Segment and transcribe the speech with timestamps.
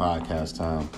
[0.00, 0.88] podcast time.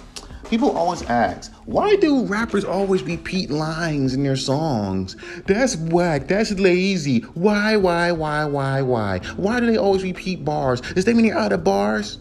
[0.49, 5.17] People always ask, why do rappers always repeat lines in their songs?
[5.47, 6.29] That's whack.
[6.29, 7.21] That's lazy.
[7.35, 9.19] Why, why, why, why, why?
[9.37, 10.81] Why do they always repeat bars?
[10.81, 12.19] Does that mean they're out of bars?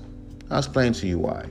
[0.50, 1.44] I'll explain to you why.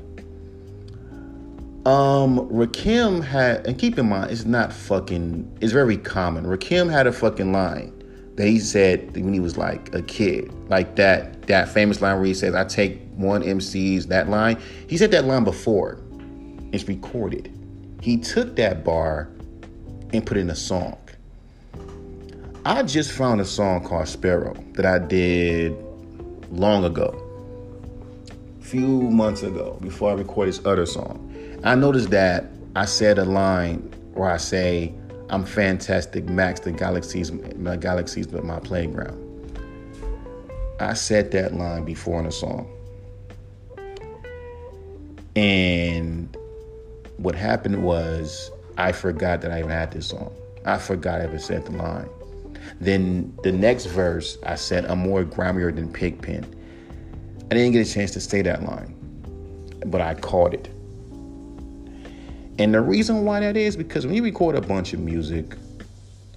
[1.87, 6.45] Um, Rakim had, and keep in mind, it's not fucking, it's very common.
[6.45, 8.00] Rakim had a fucking line
[8.41, 12.25] that he said when he was like a kid, like that that famous line where
[12.25, 15.99] he says, "I take one MC's that line." He said that line before.
[16.73, 17.53] It's recorded.
[18.01, 19.29] He took that bar
[20.15, 20.97] and put in a song.
[22.65, 25.77] I just found a song called Sparrow that I did
[26.51, 27.15] long ago,
[28.59, 31.31] a few months ago, before I recorded this other song.
[31.63, 33.79] I noticed that I said a line
[34.15, 34.95] where I say,
[35.31, 39.27] I'm fantastic, Max, the galaxies, my galaxies, but my playground.
[40.81, 42.69] I said that line before in a song.
[45.37, 46.37] And
[47.19, 50.35] what happened was I forgot that I even had this song.
[50.65, 52.09] I forgot I ever said the line.
[52.81, 56.45] Then the next verse, I said, I'm more grimier than Pigpen.
[57.45, 58.97] I didn't get a chance to say that line,
[59.87, 60.71] but I caught it.
[62.59, 65.57] And the reason why that is because when you record a bunch of music,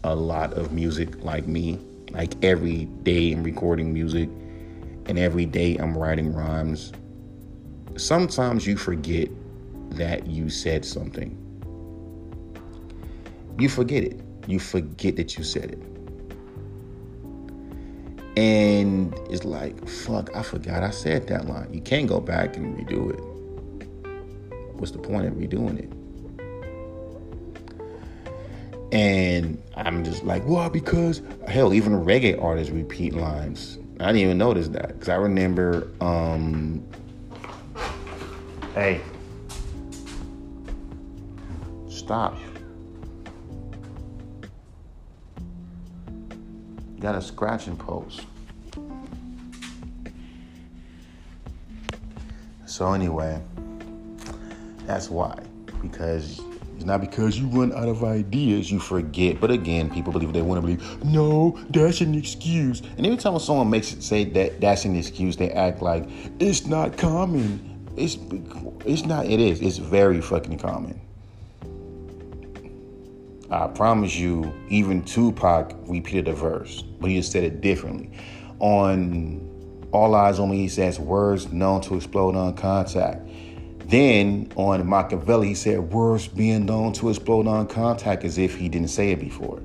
[0.03, 1.79] a lot of music like me,
[2.11, 4.29] like every day I'm recording music
[5.07, 6.93] and every day I'm writing rhymes,
[7.97, 9.29] sometimes you forget
[9.91, 11.39] that you said something.
[13.59, 14.19] You forget it.
[14.47, 15.79] You forget that you said it.
[18.35, 21.71] And it's like, fuck, I forgot I said that line.
[21.71, 23.19] You can't go back and redo it.
[24.73, 26.02] What's the point of redoing it?
[28.93, 33.79] And I'm just like, well, because hell, even reggae artists repeat lines.
[33.99, 36.85] I didn't even notice that because I remember, um,
[38.75, 39.01] hey,
[41.89, 42.37] stop.
[46.99, 48.27] Got a scratching post.
[52.67, 53.41] So anyway,
[54.85, 55.39] that's why
[55.81, 56.39] because
[56.83, 59.39] it's not because you run out of ideas you forget.
[59.39, 61.05] But again, people believe what they want to believe.
[61.05, 62.81] No, that's an excuse.
[62.97, 66.09] And every time someone makes it say that that's an excuse, they act like
[66.41, 67.87] it's not common.
[67.95, 68.17] It's
[68.85, 69.27] it's not.
[69.27, 69.61] It is.
[69.61, 70.99] It's very fucking common.
[73.49, 78.11] I promise you, even Tupac repeated a verse, but he just said it differently.
[78.59, 83.25] On All Eyez on Me, he says words known to explode on contact.
[83.85, 88.69] Then on Makaveli, he said words being known to explode on contact as if he
[88.69, 89.61] didn't say it before.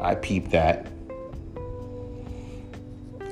[0.00, 0.86] I peeped that.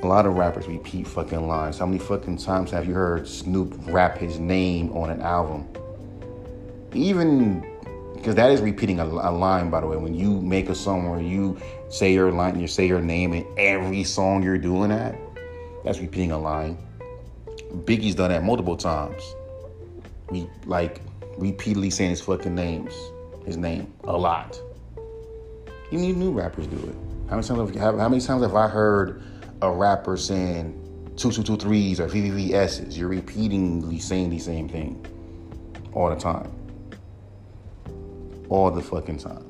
[0.01, 1.79] A lot of rappers repeat fucking lines.
[1.79, 5.67] How many fucking times have you heard Snoop rap his name on an album?
[6.93, 7.65] Even
[8.15, 9.97] because that is repeating a, a, line, by the way.
[9.97, 13.45] When you make a song where you say your line, you say your name in
[13.57, 15.15] every song you're doing that,
[15.83, 16.77] that's repeating a line.
[17.85, 19.35] Biggie's done that multiple times
[20.29, 21.01] we like
[21.37, 22.93] repeatedly saying his fucking names,
[23.45, 24.59] his name a lot.
[25.91, 26.95] Even new rappers do it.
[27.29, 29.23] How many times have, how many times have I heard
[29.61, 32.97] a rapper saying two two two threes or VVVSs?
[32.97, 35.05] You're repeatedly saying the same thing
[35.93, 36.51] all the time,
[38.49, 39.45] all the fucking time.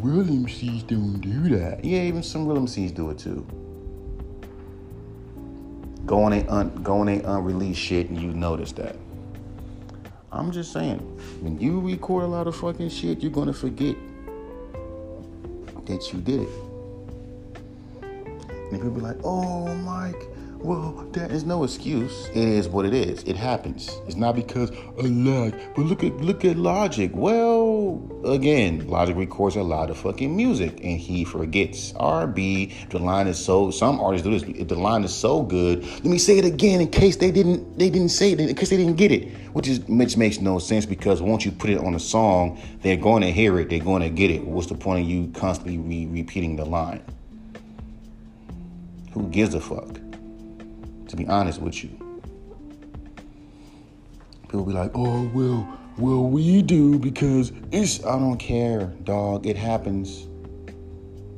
[0.00, 1.84] Real MCs don't do that.
[1.84, 3.46] Yeah, even some real MCs do it too
[6.10, 8.96] go on a un, go on a unreleased shit and you notice that.
[10.32, 10.98] I'm just saying,
[11.40, 13.94] when you record a lot of fucking shit, you're gonna forget
[15.86, 16.48] that you did it.
[18.02, 20.20] And people be like, "Oh, Mike,
[20.62, 22.28] well, that is no excuse.
[22.28, 23.22] It is what it is.
[23.24, 23.98] It happens.
[24.06, 25.54] It's not because a lag.
[25.74, 27.10] But look at look at Logic.
[27.14, 31.92] Well, again, Logic records a lot of fucking music and he forgets.
[31.94, 34.42] RB, the line is so some artists do this.
[34.42, 37.78] If the line is so good, let me say it again in case they didn't
[37.78, 39.32] they didn't say it, in case they didn't get it.
[39.54, 42.96] Which is which makes no sense because once you put it on a song, they're
[42.96, 44.44] going to hear it, they're going to get it.
[44.44, 47.02] What's the point of you constantly re- repeating the line?
[49.12, 49.98] Who gives a fuck?
[51.10, 51.90] To be honest with you.
[54.44, 59.46] People be like, oh, well, well, we do because it's, I don't care, dog.
[59.46, 60.26] It happens.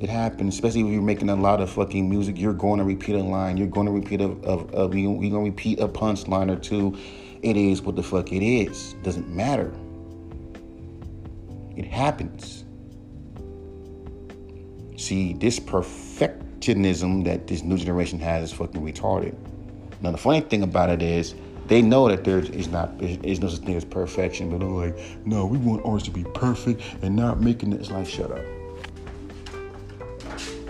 [0.00, 2.38] It happens, especially when you're making a lot of fucking music.
[2.38, 3.56] You're going to repeat a line.
[3.56, 6.96] You're going to repeat a, a, a you're going to repeat a punchline or two.
[7.42, 8.94] It is what the fuck it is.
[9.02, 9.72] Doesn't matter.
[11.76, 12.64] It happens.
[14.96, 19.36] See, this perfectionism that this new generation has is fucking retarded.
[20.02, 21.34] Now, the funny thing about it is,
[21.68, 24.98] They know that there is not is no such thing as perfection, but they're like,
[25.24, 27.80] no, we want ours to be perfect and not making it.
[27.80, 28.44] It's like, shut up.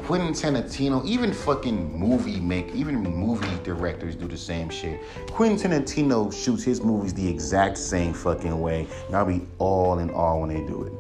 [0.05, 5.01] Quentin Tarantino, even fucking movie make, even movie directors do the same shit.
[5.29, 8.87] Quentin Tarantino shoots his movies the exact same fucking way.
[9.07, 10.93] and I'll be all in all when they do it.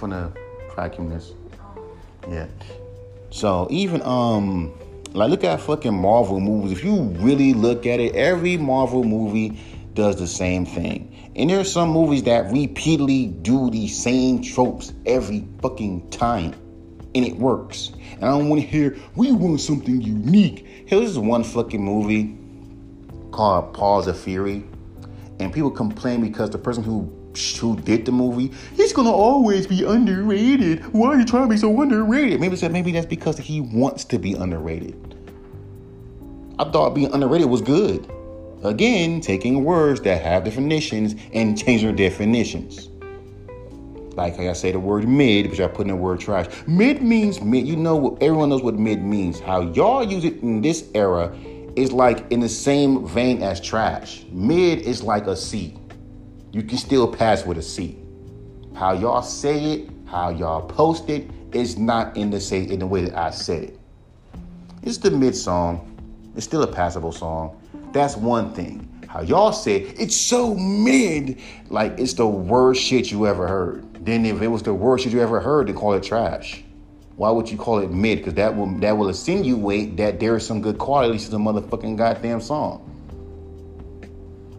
[0.00, 0.32] from the
[0.74, 1.32] vacuum this.
[1.60, 2.46] Um, yeah.
[3.30, 4.74] So even um
[5.12, 6.72] like look at fucking Marvel movies.
[6.72, 9.58] If you really look at it, every Marvel movie
[9.94, 11.32] does the same thing.
[11.34, 16.54] And there's some movies that repeatedly do the same tropes every fucking time.
[17.14, 17.90] And it works.
[18.12, 20.66] And I don't want to hear, we want something unique.
[20.90, 22.36] Is one fucking movie
[23.30, 24.64] called Paws of Fury.
[25.38, 29.84] And people complain because the person who who did the movie, he's gonna always be
[29.84, 30.84] underrated.
[30.92, 32.40] Why are you trying to be so underrated?
[32.40, 34.94] Maybe said maybe that's because he wants to be underrated.
[36.58, 38.10] I thought being underrated was good.
[38.62, 42.88] Again, taking words that have definitions and changing their definitions.
[44.16, 46.46] Like I say the word mid, but I put in the word trash.
[46.66, 47.66] Mid means mid.
[47.66, 49.40] You know, everyone knows what mid means.
[49.40, 51.34] How y'all use it in this era
[51.76, 54.24] is like in the same vein as trash.
[54.30, 55.79] Mid is like a C
[56.52, 57.96] you can still pass with a C.
[58.74, 62.86] How y'all say it, how y'all post it, is not in the say in the
[62.86, 63.78] way that I said it.
[64.82, 65.86] It's the mid song.
[66.36, 67.60] It's still a passable song.
[67.92, 68.86] That's one thing.
[69.08, 74.04] How y'all say it, it's so mid, like it's the worst shit you ever heard.
[74.04, 76.64] Then if it was the worst shit you ever heard, they call it trash.
[77.16, 78.18] Why would you call it mid?
[78.18, 81.96] Because that will that will insinuate that there is some good quality to the motherfucking
[81.96, 82.86] goddamn song.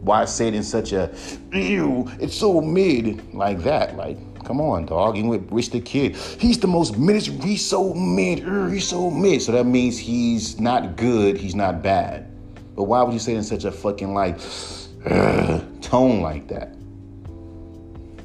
[0.02, 1.14] Why say it in such a
[1.54, 2.10] ew?
[2.20, 3.96] It's so mid like that.
[3.96, 5.16] Like, come on, dog.
[5.16, 7.22] Even with Rich the Kid, he's the most mid.
[7.22, 8.48] He's so mid.
[8.48, 9.42] Er, he's so mid.
[9.42, 11.38] So that means he's not good.
[11.38, 12.28] He's not bad.
[12.76, 14.40] But why would you say it in such a fucking like
[15.06, 16.70] uh, tone like that?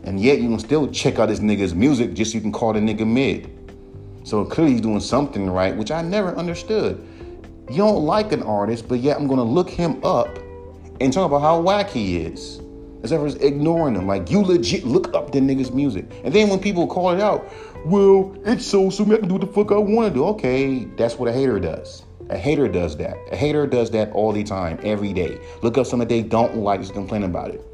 [0.04, 2.72] And yet you can still check out this nigga's music just so you can call
[2.72, 3.50] the nigga mid.
[4.24, 7.06] So clearly he's doing something right, which I never understood.
[7.68, 10.38] You don't like an artist, but yet I'm gonna look him up
[11.00, 12.60] and talk about how whack he is.
[13.02, 14.06] as Instead of ignoring him.
[14.06, 16.06] Like, you legit look up the nigga's music.
[16.24, 17.50] And then when people call it out,
[17.84, 20.24] well, it's so so I can do what the fuck I want to do.
[20.26, 22.04] Okay, that's what a hater does.
[22.30, 23.16] A hater does that.
[23.30, 25.38] A hater does that all the time, every day.
[25.62, 27.64] Look up something they don't like, just complain about it.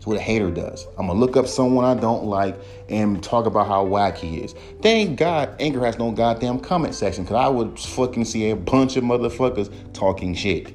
[0.00, 0.86] That's what a hater does.
[0.96, 4.54] I'm gonna look up someone I don't like and talk about how whack he is.
[4.80, 8.96] Thank God Anchor has no goddamn comment section, cause I would fucking see a bunch
[8.96, 10.72] of motherfuckers talking shit.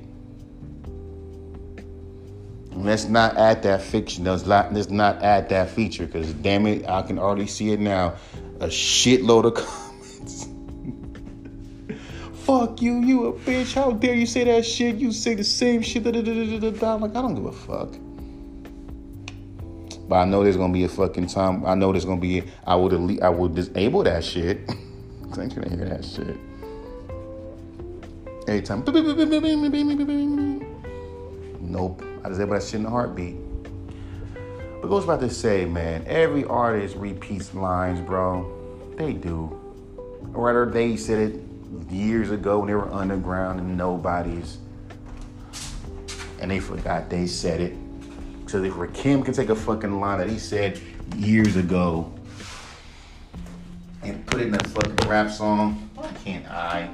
[2.75, 4.25] Let's not add that fiction.
[4.25, 7.79] Let's not, let's not add that feature because damn it, I can already see it
[7.79, 8.15] now.
[8.59, 10.49] A shitload of comments.
[12.43, 13.73] Fuck you, you a bitch.
[13.73, 14.95] How dare you say that shit?
[14.97, 16.03] You say the same shit.
[16.03, 17.95] Da, da, da, da, Like, I don't give a fuck.
[20.07, 21.65] But I know there's gonna be a fucking time.
[21.65, 22.43] I know there's gonna be.
[22.67, 23.23] I will delete.
[23.23, 24.69] I will disable that shit.
[24.69, 26.37] I ain't gonna hear that shit.
[28.47, 28.83] Every time.
[31.61, 32.04] Nope.
[32.25, 33.35] I just able that shit in a heartbeat.
[34.81, 38.51] But goes about to say, man, every artist repeats lines, bro.
[38.97, 39.61] They do.
[40.33, 41.41] Or rather, they said it
[41.91, 44.57] years ago when they were underground and nobodies.
[46.41, 47.77] And they forgot they said it.
[48.47, 50.81] So if Rakim can take a fucking line that he said
[51.17, 52.11] years ago
[54.01, 56.89] and put it in a fucking rap song, why can't I?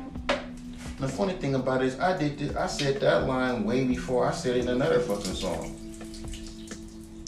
[1.01, 4.27] The funny thing about it is, I did this, I said that line way before
[4.27, 5.75] I said it in another fucking song.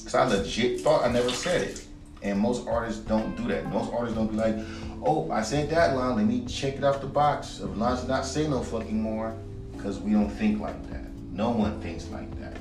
[0.03, 1.83] Cause I legit thought I never said it.
[2.21, 3.65] And most artists don't do that.
[3.71, 4.55] Most artists don't be like,
[5.03, 7.61] oh, I said that line, let me check it off the box.
[7.61, 9.35] Of not not say no fucking more.
[9.79, 11.11] Cause we don't think like that.
[11.31, 12.57] No one thinks like that.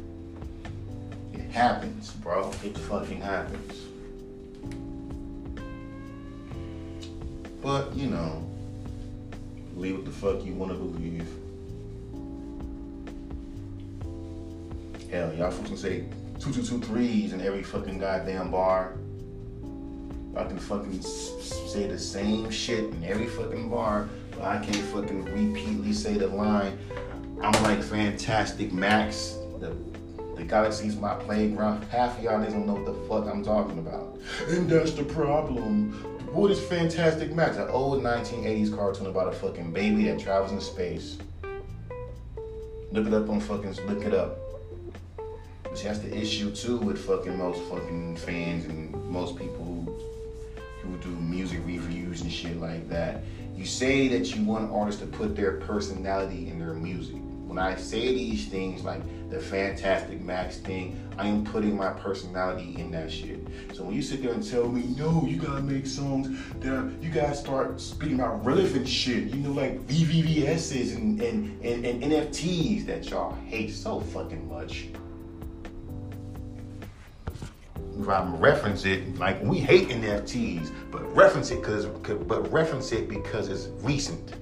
[1.35, 2.51] It happens, bro.
[2.65, 3.83] It fucking happens.
[7.61, 8.49] But, you know,
[9.75, 11.27] Believe what the fuck you want to believe.
[15.11, 16.05] Hell, y'all folks can say
[16.39, 18.95] two two two threes in every fucking goddamn bar.
[20.37, 25.25] I can fucking say the same shit in every fucking bar, but I can't fucking
[25.25, 26.79] repeatedly say the line.
[27.43, 29.37] I'm like Fantastic Max.
[29.61, 29.77] The
[30.37, 31.85] the galaxy's my playground.
[31.85, 34.19] Half of y'all niggas don't know what the fuck I'm talking about.
[34.49, 35.93] And that's the problem.
[36.33, 37.59] What is Fantastic Max?
[37.59, 41.19] An old 1980s cartoon about a fucking baby that travels in space.
[42.91, 44.39] Look it up on fucking, look it up.
[45.75, 50.97] See, that's the issue too with fucking most fucking fans and most people who, who
[51.03, 53.25] do music reviews and shit like that.
[53.55, 57.21] you say that you want artists to put their personality in their music.
[57.53, 62.75] When I say these things like the Fantastic Max thing, I am putting my personality
[62.79, 63.47] in that shit.
[63.75, 66.91] So when you sit there and tell me, no, you gotta make songs that are,
[67.03, 72.03] you gotta start speaking about relevant shit, you know, like VVVSs and, and, and, and
[72.03, 74.87] NFTs that y'all hate so fucking much.
[77.99, 83.11] If I reference it, like we hate NFTs, but reference it because, but reference it
[83.11, 84.37] because it's recent.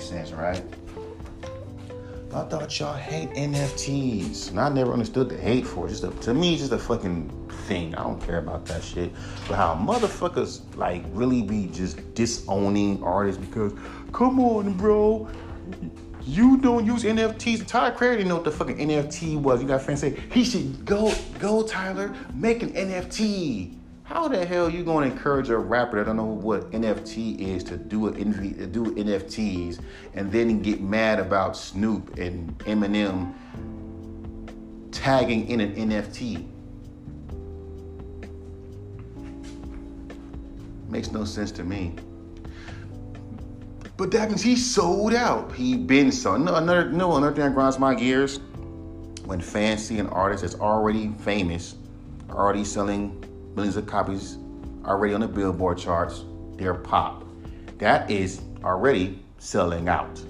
[0.00, 0.62] Makes sense, right?
[2.32, 4.50] I thought y'all hate NFTs.
[4.50, 5.90] And I never understood the hate for it.
[5.90, 7.28] Just a, to me, just a fucking
[7.66, 7.94] thing.
[7.96, 9.12] I don't care about that shit.
[9.46, 13.74] But how motherfuckers like really be just disowning artists because,
[14.12, 15.28] come on, bro.
[16.22, 17.66] You don't use NFTs.
[17.66, 19.60] Tyler Creator didn't know what the fucking NFT was.
[19.60, 23.79] You got fans say he should go, go, Tyler, make an NFT.
[24.10, 27.62] How the hell are you to encourage a rapper that don't know what NFT is
[27.62, 29.78] to do a, do NFTs
[30.14, 33.32] and then get mad about Snoop and Eminem
[34.90, 36.44] tagging in an NFT?
[40.88, 41.94] Makes no sense to me.
[43.96, 45.52] But that means he sold out.
[45.52, 46.40] He been sold.
[46.40, 48.40] No, another no another thing that grinds my gears
[49.24, 51.76] when fans see an artist that's already famous,
[52.28, 53.24] already selling
[53.54, 54.38] millions of copies
[54.84, 56.24] already on the Billboard charts,
[56.56, 57.24] they're pop.
[57.78, 60.22] That is already selling out.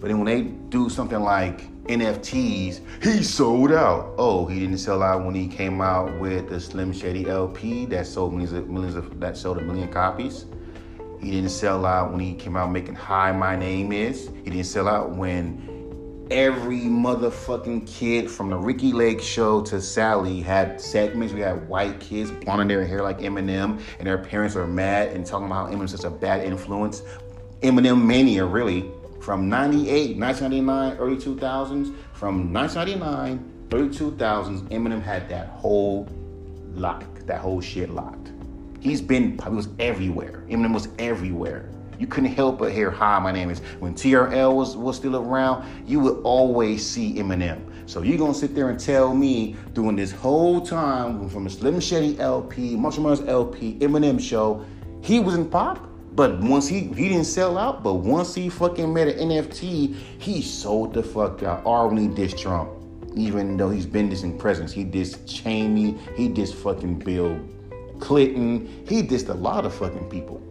[0.00, 4.14] But then when they do something like NFTs, he sold out.
[4.18, 8.06] Oh, he didn't sell out when he came out with the Slim Shady LP that
[8.06, 10.46] sold millions of millions of that sold a million copies.
[11.20, 14.28] He didn't sell out when he came out making Hi My Name Is.
[14.44, 15.77] He didn't sell out when
[16.30, 21.32] every motherfucking kid from the Ricki Lake show to Sally had segments.
[21.32, 25.24] We had white kids blonding their hair like Eminem, and their parents are mad and
[25.24, 27.02] talking about how Eminem's such a bad influence.
[27.62, 31.94] Eminem mania, really, from 98, 1999, early 2000s.
[32.12, 36.08] From 1999, early 2000s, Eminem had that whole
[36.74, 38.32] lock, that whole shit locked.
[38.80, 40.44] He's been, he was everywhere.
[40.48, 41.68] Eminem was everywhere.
[41.98, 43.58] You couldn't help but hear, hi, my name is.
[43.80, 47.60] When TRL was, was still around, you would always see Eminem.
[47.86, 51.80] So you're gonna sit there and tell me during this whole time, from a Slim
[51.80, 54.64] Shady LP, Marshall Mathers LP, Eminem show,
[55.02, 55.84] he was in pop.
[56.14, 60.42] But once he he didn't sell out, but once he fucking made an NFT, he
[60.42, 61.62] sold the fuck out.
[61.96, 62.70] He dissed Trump,
[63.14, 67.38] even though he's been dissing presidents, he dissed Cheney, he dissed fucking Bill
[68.00, 70.42] Clinton, he dissed a lot of fucking people.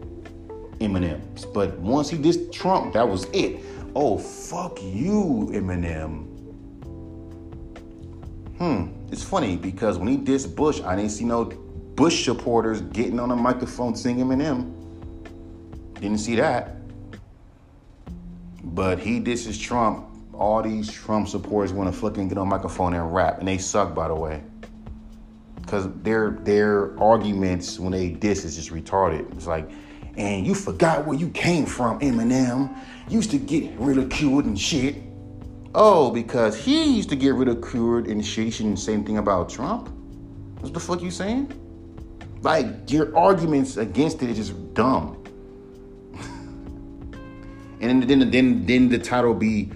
[0.80, 1.20] Eminem.
[1.52, 3.60] But once he dissed Trump, that was it.
[3.94, 6.26] Oh, fuck you, Eminem.
[8.58, 8.88] Hmm.
[9.10, 13.30] It's funny because when he dissed Bush, I didn't see no Bush supporters getting on
[13.30, 14.74] a microphone singing Eminem.
[15.94, 16.76] Didn't see that.
[18.62, 20.06] But he disses Trump.
[20.32, 23.94] All these Trump supporters want to fucking get on microphone and rap, and they suck,
[23.94, 24.42] by the way.
[25.66, 29.30] Cause their their arguments when they diss is just retarded.
[29.34, 29.68] It's like
[30.18, 32.76] and you forgot where you came from, Eminem.
[33.08, 34.96] Used to get ridiculed and shit.
[35.74, 38.52] Oh, because he used to get ridiculed and shit.
[38.54, 39.88] Say anything about Trump.
[40.60, 41.52] What the fuck you saying?
[42.42, 45.24] Like your arguments against it is just dumb.
[47.80, 49.70] and then, then, then then the title be,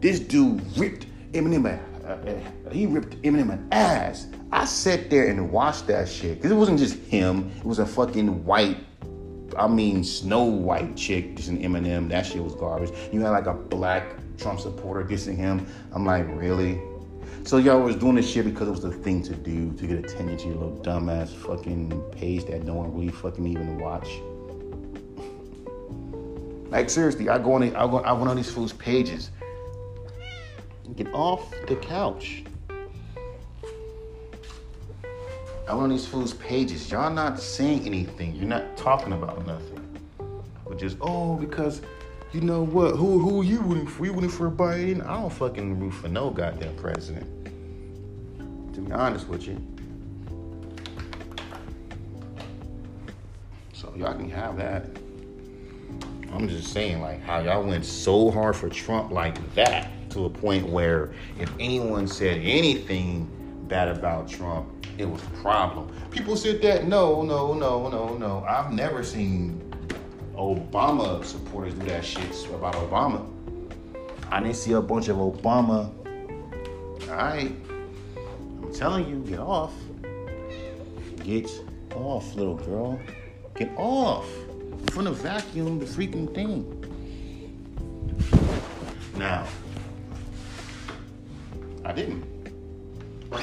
[0.00, 1.80] "This dude ripped Eminem.
[2.70, 6.78] He ripped Eminem an ass." I sat there and watched that shit because it wasn't
[6.78, 7.50] just him.
[7.58, 8.78] It was a fucking white
[9.56, 12.08] I mean, Snow White chick dissing Eminem.
[12.08, 12.90] That shit was garbage.
[13.12, 15.66] You had like a black Trump supporter dissing him.
[15.92, 16.80] I'm like, really?
[17.44, 19.98] So y'all was doing this shit because it was the thing to do to get
[19.98, 24.08] attention to your little dumbass fucking page that no one really fucking even watch.
[26.70, 29.30] like seriously, I go on, I go, I went on these fools' pages.
[30.96, 32.44] Get off the couch.
[35.68, 36.90] I went on these fools' pages.
[36.90, 38.34] Y'all not saying anything.
[38.34, 39.84] You're not talking about nothing.
[40.66, 41.82] But just, oh, because
[42.32, 42.96] you know what?
[42.96, 44.06] Who who you rooting for?
[44.06, 45.06] You rooting for Biden?
[45.06, 47.26] I don't fucking root for no goddamn president.
[48.74, 49.62] To be honest with you.
[53.74, 54.86] So y'all can have that.
[56.32, 60.30] I'm just saying, like, how y'all went so hard for Trump like that to a
[60.30, 63.30] point where if anyone said anything
[63.68, 65.88] bad about Trump, it was a problem.
[66.10, 68.44] People said that no, no, no, no, no.
[68.46, 69.62] I've never seen
[70.34, 73.26] Obama supporters do that shit about Obama.
[74.30, 75.90] I didn't see a bunch of Obama.
[77.08, 77.54] All right,
[78.62, 79.72] I'm telling you, get off.
[81.24, 81.50] Get
[81.94, 82.98] off, little girl.
[83.54, 84.28] Get off.
[84.92, 86.74] From the vacuum, the freaking thing.
[89.16, 89.46] Now,
[91.84, 92.24] I didn't.
[93.30, 93.38] Now,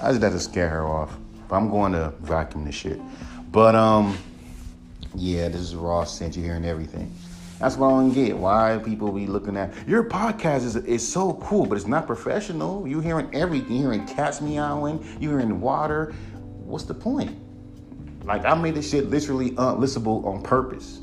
[0.00, 1.16] I just had to scare her off.
[1.48, 3.00] But I'm going to vacuum this shit.
[3.50, 4.16] But um,
[5.14, 6.36] yeah, this is raw sense.
[6.36, 7.12] You're hearing everything.
[7.58, 8.36] That's what I don't get.
[8.36, 12.88] Why people be looking at your podcast is is so cool, but it's not professional.
[12.88, 13.76] You hearing everything.
[13.76, 15.04] You hearing cats meowing.
[15.20, 16.12] You hearing water.
[16.64, 17.38] What's the point?
[18.24, 20.98] Like I made this shit literally unlistenable on purpose.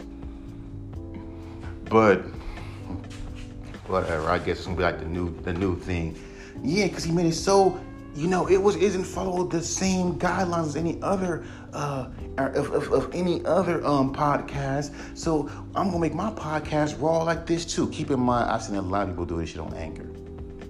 [1.85, 2.25] But
[3.89, 4.29] whatever.
[4.29, 6.17] I guess it's gonna be like the new the new thing.
[6.61, 7.79] Yeah, because he made it so
[8.19, 12.91] you know it was isn't followed the same guidelines as any other uh of, of,
[12.91, 14.93] of any other um podcast.
[15.17, 17.89] So I'm gonna make my podcast raw like this too.
[17.89, 20.07] Keep in mind, I've seen a lot of people do this shit on Anchor.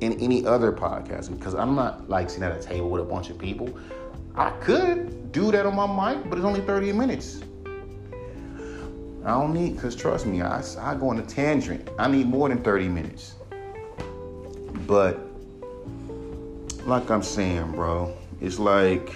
[0.02, 3.30] In any other podcast, because I'm not like sitting at a table with a bunch
[3.30, 3.78] of people.
[4.36, 7.42] I could do that on my mic, but it's only 30 minutes.
[9.26, 11.90] I don't need, because trust me, I, I go on a tangent.
[12.00, 13.36] I need more than 30 minutes.
[14.88, 15.20] But,
[16.90, 19.14] like I'm saying, bro, it's like,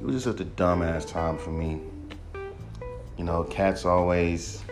[0.00, 1.80] it was just such a dumbass time for me.
[3.16, 4.64] You know, cats always,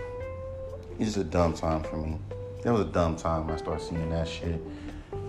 [0.98, 2.18] it's just a dumb time for me.
[2.64, 4.60] That was a dumb time when I started seeing that shit.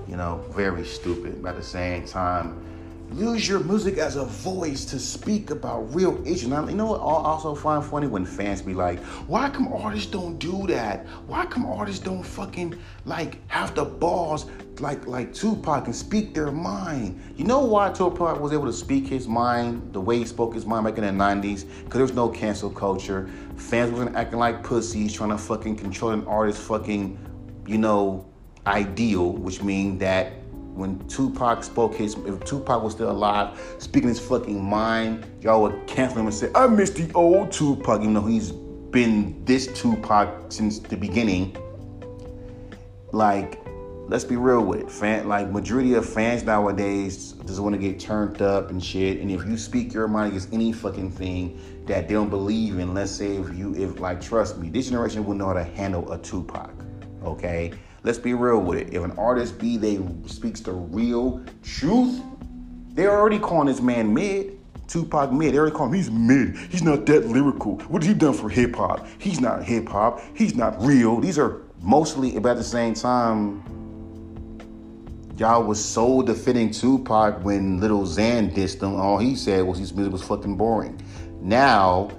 [0.08, 1.44] You know, very stupid.
[1.44, 2.68] But at the same time,
[3.14, 6.50] Use your music as a voice to speak about real issues.
[6.50, 10.12] Now, you know what I also find funny when fans be like, why come artists
[10.12, 11.08] don't do that?
[11.26, 14.48] Why come artists don't fucking like have the balls
[14.82, 17.22] like like Tupac and speak their mind?
[17.36, 20.66] You know why Tupac was able to speak his mind the way he spoke his
[20.66, 21.66] mind back in the 90s?
[21.84, 23.30] Because there was no cancel culture.
[23.56, 27.18] Fans wasn't acting like pussies trying to fucking control an artist's fucking,
[27.66, 28.26] you know,
[28.66, 30.34] ideal, which means that
[30.74, 35.88] when Tupac spoke his, if Tupac was still alive, speaking his fucking mind, y'all would
[35.88, 40.52] cancel him and say, I miss the old Tupac, even though he's been this Tupac
[40.52, 41.58] since the beginning.
[43.12, 43.67] Like,
[44.08, 44.92] let's be real with it.
[44.92, 49.20] Fan, like, majority of fans nowadays just want to get turned up and shit.
[49.20, 52.94] And if you speak your mind against any fucking thing that they don't believe in,
[52.94, 56.12] let's say if you, if, like, trust me, this generation wouldn't know how to handle
[56.12, 56.72] a Tupac,
[57.24, 57.74] okay?
[58.04, 58.94] Let's be real with it.
[58.94, 62.22] If an artist be they speaks the real truth,
[62.90, 64.54] they're already calling this man mid.
[64.88, 65.54] Tupac mid.
[65.54, 66.56] They already call him he's mid.
[66.70, 67.78] He's not that lyrical.
[67.90, 69.06] What has he done for hip hop?
[69.18, 70.22] He's not hip hop.
[70.34, 71.20] He's not real.
[71.20, 73.62] These are mostly, at the same time,
[75.40, 78.96] y'all was so defending Tupac when Lil Xan dissed him.
[78.96, 81.00] All he said was his music was fucking boring.
[81.42, 82.10] Now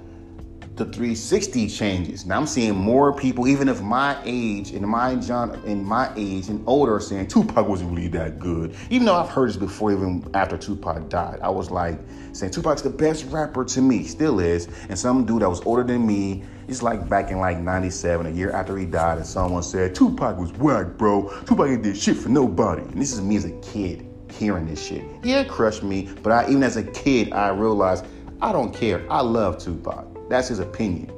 [0.79, 2.25] the 360 changes.
[2.25, 6.47] Now I'm seeing more people, even if my age and my John in my age
[6.47, 8.73] and older, are saying Tupac wasn't really that good.
[8.89, 11.99] Even though I've heard this before, even after Tupac died, I was like
[12.31, 14.69] saying Tupac's the best rapper to me, still is.
[14.87, 18.29] And some dude that was older than me, it's like back in like '97, a
[18.29, 21.29] year after he died, and someone said Tupac was whack, bro.
[21.45, 22.83] Tupac ain't did shit for nobody.
[22.83, 25.03] And this is me as a kid hearing this shit.
[25.23, 28.05] Yeah, it crushed me, but I, even as a kid, I realized
[28.41, 29.05] I don't care.
[29.11, 30.08] I love Tupac.
[30.29, 31.11] That's his opinion.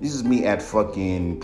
[0.00, 1.40] This is me at fucking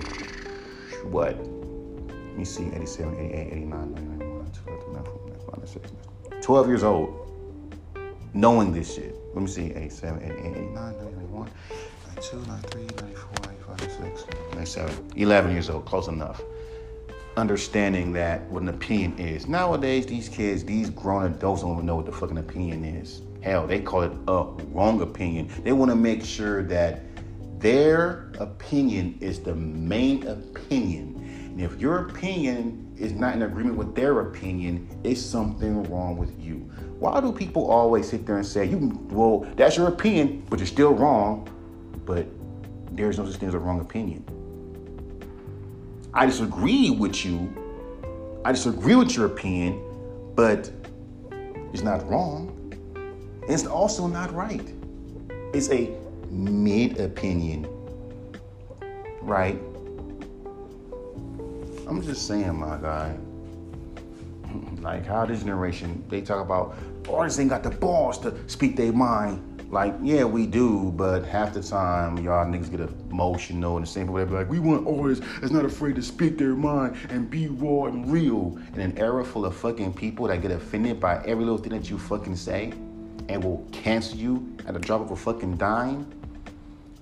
[1.11, 1.37] what?
[1.37, 4.15] Let me see, 87, 88, 89, 99,
[6.45, 7.33] 12 years old,
[8.35, 9.17] knowing this shit.
[9.33, 11.51] Let me see, 87, 88, 89, 91,
[12.09, 15.11] 92, 93, 94, 95, 96, 97.
[15.17, 16.43] 11 years old, close enough.
[17.39, 19.49] Understanding that what an opinion is.
[19.49, 23.23] Nowadays, these kids, these grown adults don't even know what the fucking opinion is.
[23.45, 25.51] Hell, they call it a wrong opinion.
[25.65, 27.03] They want to make sure that
[27.61, 31.51] their opinion is the main opinion.
[31.51, 36.33] And if your opinion is not in agreement with their opinion, it's something wrong with
[36.41, 36.57] you.
[36.99, 40.67] Why do people always sit there and say, "You well, that's your opinion, but you're
[40.67, 41.47] still wrong"?
[42.07, 42.27] But
[42.93, 44.25] there's no such thing as a wrong opinion.
[46.15, 47.53] I disagree with you.
[48.43, 49.83] I disagree with your opinion,
[50.35, 50.71] but
[51.75, 52.54] it's not wrong.
[53.47, 54.73] It's also not right.
[55.53, 55.91] It's a
[56.31, 57.69] mid opinion,
[59.21, 59.61] right?
[61.87, 63.17] I'm just saying, my guy.
[64.81, 66.77] Like how this generation, they talk about
[67.09, 69.67] artists ain't got the balls to speak their mind.
[69.71, 72.81] Like, yeah, we do, but half the time y'all niggas get
[73.11, 76.03] emotional and the same people they be like, we want artists that's not afraid to
[76.03, 78.59] speak their mind and be raw and real.
[78.75, 81.91] In an era full of fucking people that get offended by every little thing that
[81.91, 82.73] you fucking say,
[83.29, 86.11] and will cancel you at the drop of a fucking dime.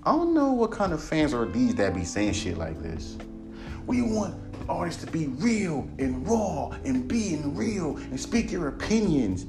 [0.05, 3.17] I don't know what kind of fans are these that be saying shit like this.
[3.87, 4.35] We want
[4.69, 9.47] artists to be real and raw and being real and speak your opinions.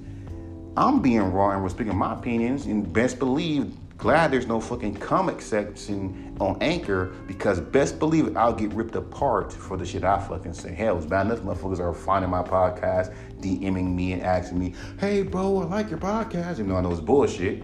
[0.75, 3.71] I'm being raw and we're speaking my opinions, and best believe,
[4.03, 9.53] glad there's no fucking comic section on Anchor because best believe I'll get ripped apart
[9.53, 10.73] for the shit I fucking say.
[10.73, 15.23] Hell, it's bad enough motherfuckers are finding my podcast, DMing me and asking me, hey
[15.23, 16.57] bro, I like your podcast.
[16.57, 17.63] You know I know it's bullshit.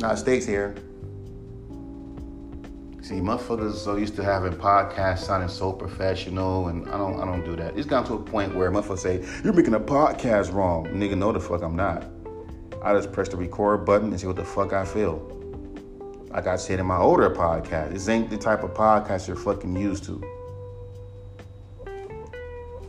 [0.00, 0.74] Not States here.
[3.00, 7.24] See, motherfuckers are so used to having podcasts sounding so professional, and I don't, I
[7.24, 7.78] don't do that.
[7.78, 10.88] It's gotten to a point where motherfuckers say you're making a podcast wrong.
[10.88, 12.04] Nigga, no the fuck I'm not.
[12.84, 15.16] I just press the record button and see what the fuck I feel.
[16.28, 19.74] Like I said in my older podcast, this ain't the type of podcast you're fucking
[19.74, 20.22] used to.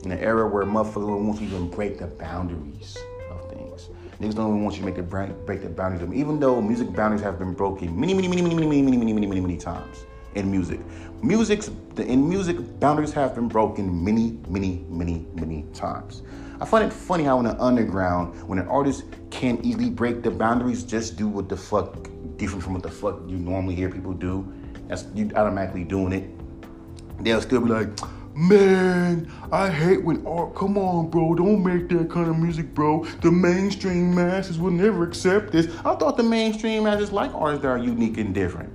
[0.04, 2.98] In an era where motherfuckers to even break the boundaries
[3.32, 3.90] of things.
[4.20, 6.20] Niggas don't even want you to make the break the boundaries of them.
[6.20, 9.14] Even though music boundaries have been broken many, many, many, many, many, many, many, many,
[9.14, 10.82] many, many, many times in music.
[11.24, 16.22] Music's in music boundaries have been broken many, many, many, many times.
[16.60, 20.32] I find it funny how in the underground, when an artist can't easily break the
[20.32, 24.14] boundaries, just do what the fuck different from what the fuck you normally hear people
[24.14, 24.52] do.
[24.88, 27.24] That's you automatically doing it.
[27.24, 27.90] They'll still be like,
[28.38, 30.56] Man, I hate when art.
[30.56, 31.36] Come on, bro.
[31.36, 33.06] Don't make that kind of music, bro.
[33.22, 35.68] The mainstream masses will never accept this.
[35.86, 38.74] I thought the mainstream masses like artists that are unique and different.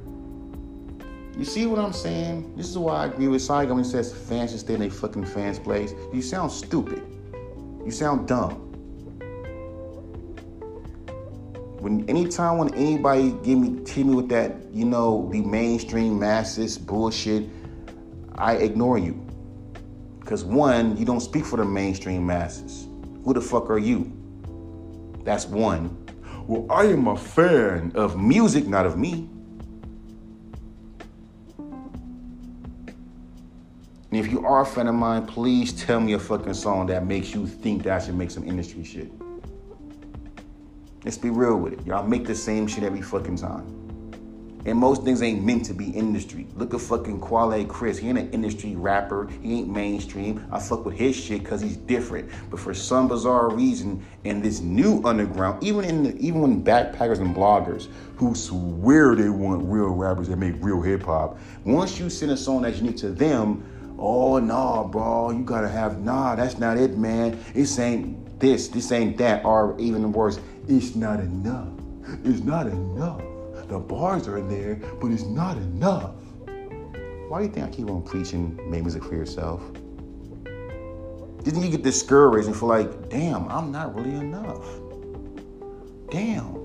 [1.37, 2.57] You see what I'm saying?
[2.57, 4.91] This is why I agree with Saigon when he says fans should stay in their
[4.91, 5.93] fucking fans' place.
[6.13, 7.03] You sound stupid.
[7.85, 8.67] You sound dumb.
[11.81, 16.77] When anytime when anybody give me hit me with that, you know, the mainstream masses
[16.77, 17.49] bullshit,
[18.35, 19.27] I ignore you.
[20.21, 22.87] Because one, you don't speak for the mainstream masses.
[23.25, 24.13] Who the fuck are you?
[25.25, 25.97] That's one.
[26.47, 29.29] Well, I am a fan of music, not of me.
[34.11, 37.07] And if you are a friend of mine, please tell me a fucking song that
[37.07, 39.13] makes you think that I should make some industry shit.
[41.05, 41.87] Let's be real with it.
[41.87, 43.77] Y'all make the same shit every fucking time.
[44.67, 46.47] And most things ain't meant to be industry.
[46.57, 47.97] Look at fucking Quelle Chris.
[47.99, 49.31] He ain't an industry rapper.
[49.43, 50.45] He ain't mainstream.
[50.53, 52.31] I fuck with his shit because he's different.
[52.51, 57.21] But for some bizarre reason, in this new underground, even in the, even when backpackers
[57.21, 62.11] and bloggers who swear they want real rappers that make real hip hop, once you
[62.11, 63.65] send a song that's unique to them,
[64.01, 66.35] oh nah, bro, you gotta have nah.
[66.35, 67.39] That's not it, man.
[67.55, 68.69] This ain't this.
[68.69, 69.45] This ain't that.
[69.45, 71.69] Or even worse, it's not enough.
[72.25, 73.23] It's not enough.
[73.69, 76.15] The bars are there, but it's not enough.
[77.29, 79.63] Why do you think I keep on preaching make music for yourself?
[81.45, 84.65] Didn't you get discouraged and feel like, damn, I'm not really enough?
[86.11, 86.57] Damn,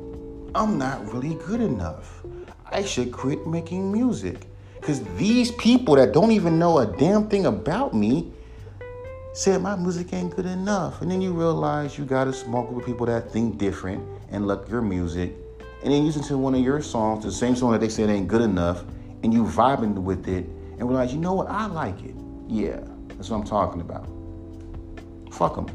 [0.56, 2.24] I'm not really good enough.
[2.72, 4.48] I should quit making music.
[4.86, 8.32] Because these people that don't even know a damn thing about me
[9.34, 11.02] said my music ain't good enough.
[11.02, 14.46] And then you realize you got a small group of people that think different and
[14.46, 15.36] look your music
[15.86, 18.10] and then you listen to one of your songs, the same song that they said
[18.10, 18.84] ain't good enough,
[19.22, 20.46] and you vibing with it,
[20.80, 22.16] and realize, you know what, I like it.
[22.48, 24.08] Yeah, that's what I'm talking about.
[25.32, 25.68] Fuck them.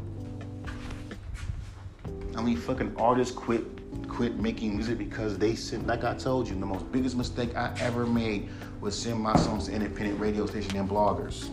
[2.35, 3.63] I mean, fucking artists quit
[4.21, 7.75] quit making music because they said, like I told you, the most biggest mistake I
[7.79, 11.49] ever made was send my songs to independent radio station and bloggers.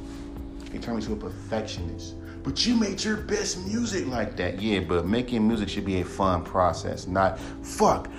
[0.71, 2.17] They turned me to a perfectionist.
[2.43, 4.61] But you made your best music like that.
[4.61, 8.11] Yeah, but making music should be a fun process, not fuck.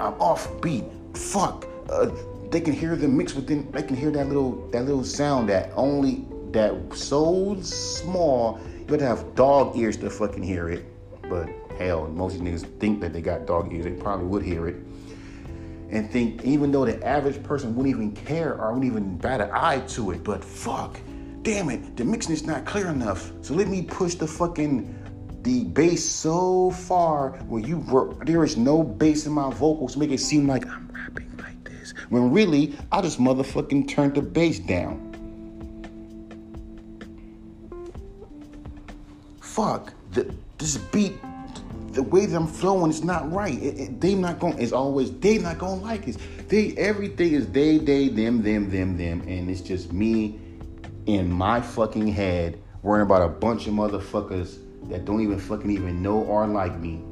[0.00, 0.86] I'm off beat.
[1.14, 1.68] Fuck.
[1.88, 2.10] Uh,
[2.50, 3.70] they can hear the mix within.
[3.70, 8.58] They can hear that little that little sound that only that so small.
[8.80, 10.84] You have to have dog ears to fucking hear it.
[11.30, 13.84] But hell, most of these niggas think that they got dog ears.
[13.84, 14.76] They probably would hear it.
[15.90, 19.50] And think even though the average person wouldn't even care or wouldn't even bat an
[19.52, 20.98] eye to it, but fuck,
[21.42, 23.30] damn it, the mixing is not clear enough.
[23.42, 24.94] So let me push the fucking
[25.42, 30.10] the bass so far where you there is no bass in my vocals to make
[30.10, 31.94] it seem like I'm rapping like this.
[32.08, 35.04] When really, I just motherfucking turned the bass down.
[39.40, 41.14] Fuck, the, this beat,
[41.96, 43.54] the way that I'm flowing is not right.
[43.54, 44.58] It, it, they not going.
[44.58, 46.18] It's always they not gonna like it.
[46.48, 50.38] They everything is they, they, them, them, them, them, and it's just me
[51.06, 54.58] in my fucking head worrying about a bunch of motherfuckers
[54.90, 57.02] that don't even fucking even know or like me.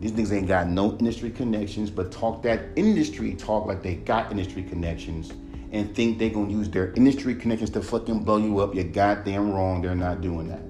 [0.00, 4.30] These niggas ain't got no industry connections, but talk that industry talk like they got
[4.30, 5.30] industry connections
[5.72, 8.74] and think they gonna use their industry connections to fucking blow you up.
[8.74, 9.82] You're goddamn wrong.
[9.82, 10.69] They're not doing that.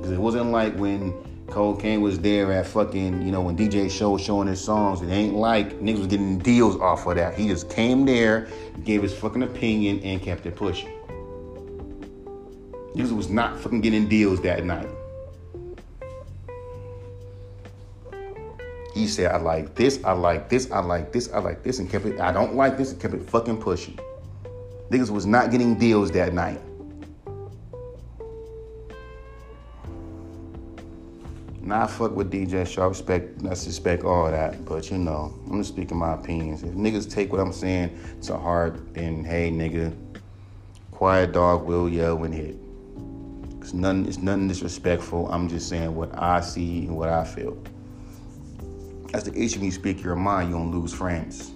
[0.00, 1.12] Because it wasn't like when
[1.48, 5.02] Cocaine was there at fucking, you know, when DJ Show was showing his songs.
[5.02, 7.34] It ain't like niggas was getting deals off of that.
[7.34, 8.48] He just came there,
[8.82, 10.88] gave his fucking opinion, and kept it pushing.
[12.94, 14.88] Niggas was not fucking getting deals that night.
[18.94, 21.90] He said, I like this, I like this, I like this, I like this, and
[21.90, 23.98] kept it, I don't like this, and kept it fucking pushing.
[24.88, 26.60] Niggas was not getting deals that night.
[31.62, 32.82] Now I fuck with DJ Show.
[32.82, 36.62] I respect, I suspect all that, but you know, I'm just speaking my opinions.
[36.62, 39.94] If niggas take what I'm saying to heart, then hey, nigga,
[40.90, 42.56] quiet dog will yell when hit.
[43.60, 45.30] It's nothing, it's nothing disrespectful.
[45.30, 47.62] I'm just saying what I see and what I feel.
[49.08, 51.52] That's the issue when you speak your mind, you don't lose friends.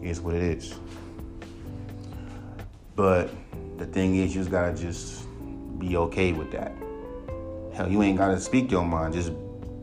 [0.00, 0.74] It's what it is.
[2.96, 3.30] But
[3.76, 5.26] the thing is, you just gotta just
[5.78, 6.72] be okay with that.
[7.74, 9.14] Hell, you ain't gotta speak your mind.
[9.14, 9.32] Just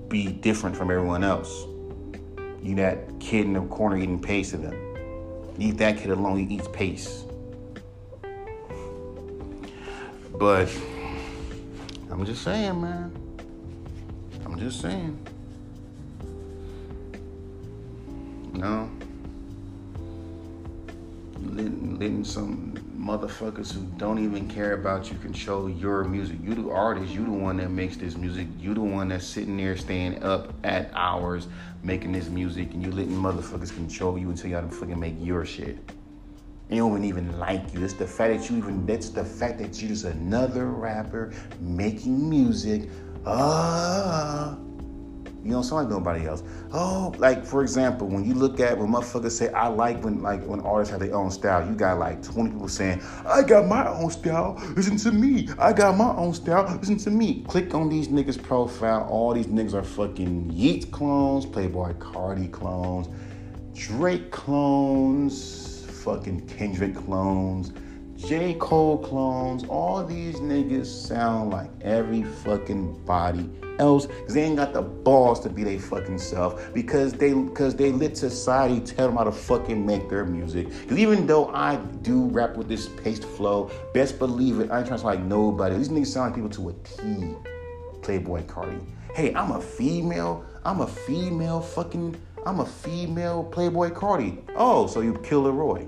[0.07, 1.65] be different from everyone else.
[2.63, 5.55] You that kid in the corner eating pace to them.
[5.57, 6.37] Leave that kid alone.
[6.37, 7.25] He eats pace.
[10.33, 10.69] But
[12.09, 13.11] I'm just saying, man.
[14.45, 15.19] I'm just saying.
[18.53, 18.89] No.
[21.43, 22.70] Letting, letting some
[23.01, 26.37] motherfuckers who don't even care about you control your music.
[26.43, 28.47] You the artist, you the one that makes this music.
[28.59, 31.47] You the one that's sitting there staying up at hours
[31.83, 35.77] making this music and you letting motherfuckers control you until y'all fucking make your shit.
[36.69, 37.83] They don't even like you.
[37.83, 42.29] It's the fact that you even that's the fact that you're just another rapper making
[42.29, 42.87] music.
[43.25, 44.53] Ah.
[44.53, 44.70] Uh,
[45.43, 46.43] you don't sound like nobody else.
[46.71, 50.43] Oh, like for example, when you look at when motherfuckers say I like when like
[50.45, 53.87] when artists have their own style, you got like 20 people saying, I got my
[53.87, 55.49] own style, listen to me.
[55.57, 57.43] I got my own style, listen to me.
[57.47, 59.07] Click on these niggas' profile.
[59.09, 63.09] All these niggas are fucking Yeat clones, Playboy Carti clones,
[63.73, 67.71] Drake clones, fucking Kendrick clones.
[68.27, 68.53] J.
[68.53, 74.73] Cole clones, all these niggas sound like every fucking body else because they ain't got
[74.73, 79.17] the balls to be their fucking self because they because they let society tell them
[79.17, 80.69] how to fucking make their music.
[80.69, 84.87] Because even though I do rap with this paced flow, best believe it, I ain't
[84.87, 85.75] trying to like nobody.
[85.75, 87.35] These niggas sound like people to a T.
[88.03, 88.81] Playboy Carti.
[89.13, 90.45] Hey, I'm a female.
[90.63, 92.15] I'm a female fucking.
[92.45, 94.41] I'm a female Playboy Carti.
[94.55, 95.87] Oh, so you kill Roy.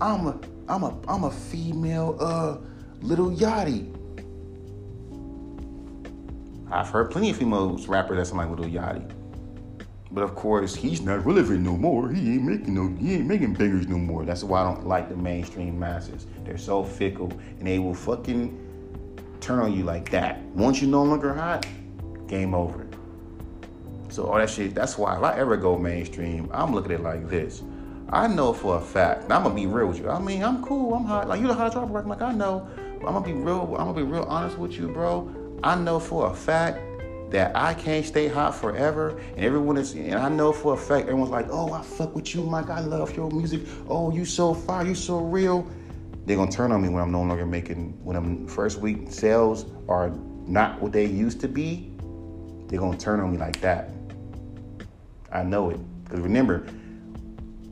[0.00, 2.56] I'm a I'm a I'm a female uh
[3.02, 3.96] Lil Yachty.
[6.70, 9.10] I've heard plenty of female rappers that sound like Lil Yachty.
[10.12, 12.10] But of course, he's not relevant no more.
[12.10, 14.24] He ain't making no he ain't making bangers no more.
[14.24, 16.26] That's why I don't like the mainstream masses.
[16.44, 18.58] They're so fickle and they will fucking
[19.40, 20.40] turn on you like that.
[20.54, 21.66] Once you're no longer hot,
[22.26, 22.86] game over.
[24.08, 27.02] So all that shit, that's why if I ever go mainstream, I'm looking at it
[27.04, 27.62] like this.
[28.12, 29.30] I know for a fact.
[29.30, 30.10] I'm gonna be real with you.
[30.10, 30.94] I mean, I'm cool.
[30.94, 31.28] I'm hot.
[31.28, 32.08] Like you the hottest rapper.
[32.08, 32.68] Like I know.
[33.06, 33.62] I'm gonna be real.
[33.78, 35.32] I'm gonna be real honest with you, bro.
[35.62, 36.80] I know for a fact
[37.30, 39.94] that I can't stay hot forever, and everyone is.
[39.94, 42.68] And I know for a fact everyone's like, "Oh, I fuck with you, Mike.
[42.68, 43.62] I love your music.
[43.88, 44.84] Oh, you so fire.
[44.84, 45.64] You so real."
[46.26, 47.96] They're gonna turn on me when I'm no longer making.
[48.02, 50.10] When I'm first week sales are
[50.46, 51.92] not what they used to be.
[52.66, 53.90] They're gonna turn on me like that.
[55.32, 56.66] I know it because remember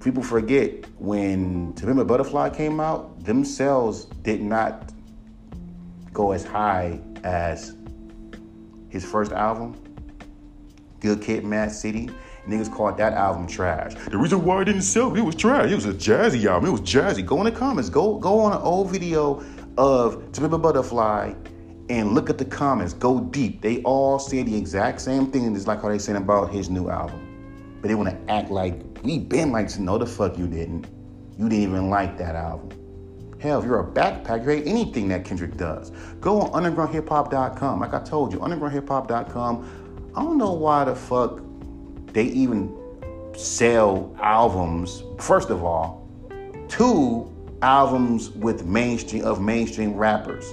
[0.01, 4.93] people forget when To Pimp a Butterfly came out, them sales did not
[6.13, 7.75] go as high as
[8.89, 9.77] his first album,
[11.01, 12.11] Good Kid, Mad City.
[12.47, 13.95] Niggas called that album trash.
[14.11, 15.71] The reason why it didn't sell, it was trash.
[15.71, 16.71] It was a jazzy album.
[16.71, 17.25] It was jazzy.
[17.25, 17.91] Go in the comments.
[17.91, 19.45] Go go on an old video
[19.77, 21.35] of To Pimp a Butterfly
[21.91, 22.95] and look at the comments.
[22.95, 23.61] Go deep.
[23.61, 25.55] They all say the exact same thing.
[25.55, 27.79] It's like how they saying about his new album.
[27.83, 30.87] But they want to act like we been like, no, the fuck you didn't.
[31.39, 32.71] You didn't even like that album.
[33.41, 35.93] Hell, if you're a backpack, you hate anything that Kendrick does.
[36.21, 37.81] Go on undergroundhiphop.com.
[37.81, 40.13] Like I told you, undergroundhiphop.com.
[40.17, 41.41] I don't know why the fuck
[42.13, 42.75] they even
[43.37, 45.05] sell albums.
[45.21, 46.09] First of all,
[46.69, 47.33] two
[47.63, 50.53] albums with mainstream of mainstream rappers.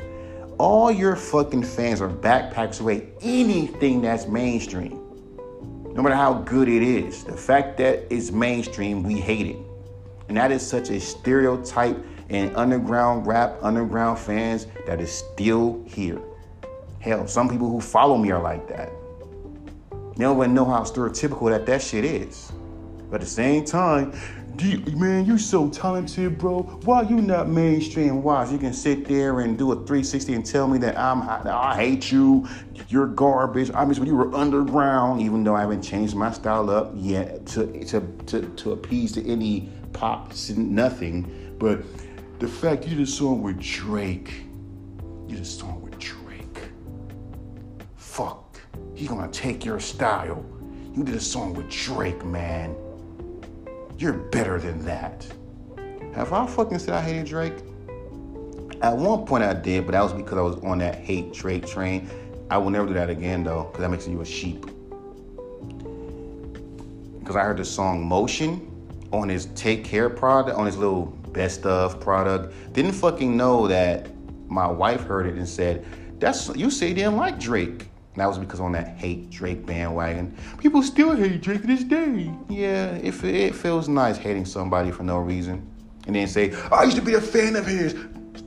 [0.60, 5.05] All your fucking fans are backpacks away anything that's mainstream
[5.96, 7.24] no matter how good it is.
[7.24, 9.56] The fact that it's mainstream, we hate it.
[10.28, 11.98] And that is such a stereotype
[12.30, 16.22] in underground rap, underground fans that is still here.
[17.00, 18.92] Hell, some people who follow me are like that.
[20.18, 22.52] They don't even know how stereotypical that that shit is.
[23.10, 24.12] But at the same time,
[24.62, 26.64] you, man, you so talented, bro.
[26.84, 28.52] Why you not mainstream wise?
[28.52, 32.12] you can sit there and do a 360 and tell me that I'm I hate
[32.12, 32.48] you,
[32.88, 33.72] you're garbage.
[33.74, 37.46] I mean, when you were underground, even though I haven't changed my style up yet
[37.48, 41.56] to to to, to appease to any pop, nothing.
[41.58, 41.82] But
[42.40, 44.44] the fact you did a song with Drake,
[45.28, 46.60] you did a song with Drake.
[47.96, 48.62] Fuck,
[48.94, 50.46] he's gonna take your style.
[50.94, 52.76] You did a song with Drake, man.
[53.98, 55.26] You're better than that.
[56.14, 57.54] Have I fucking said I hated Drake?
[58.82, 61.66] At one point I did, but that was because I was on that hate Drake
[61.66, 62.10] train.
[62.50, 64.66] I will never do that again though, because that makes you a sheep.
[67.20, 68.70] Because I heard the song Motion
[69.12, 72.54] on his Take Care product, on his little best of product.
[72.74, 74.10] Didn't fucking know that
[74.48, 75.86] my wife heard it and said,
[76.20, 77.88] That's you say you didn't like Drake.
[78.16, 80.34] And that was because on that hate Drake bandwagon.
[80.58, 82.34] People still hate Drake to this day.
[82.48, 85.70] Yeah, it, it feels nice hating somebody for no reason.
[86.08, 87.94] And then say, I used to be a fan of his.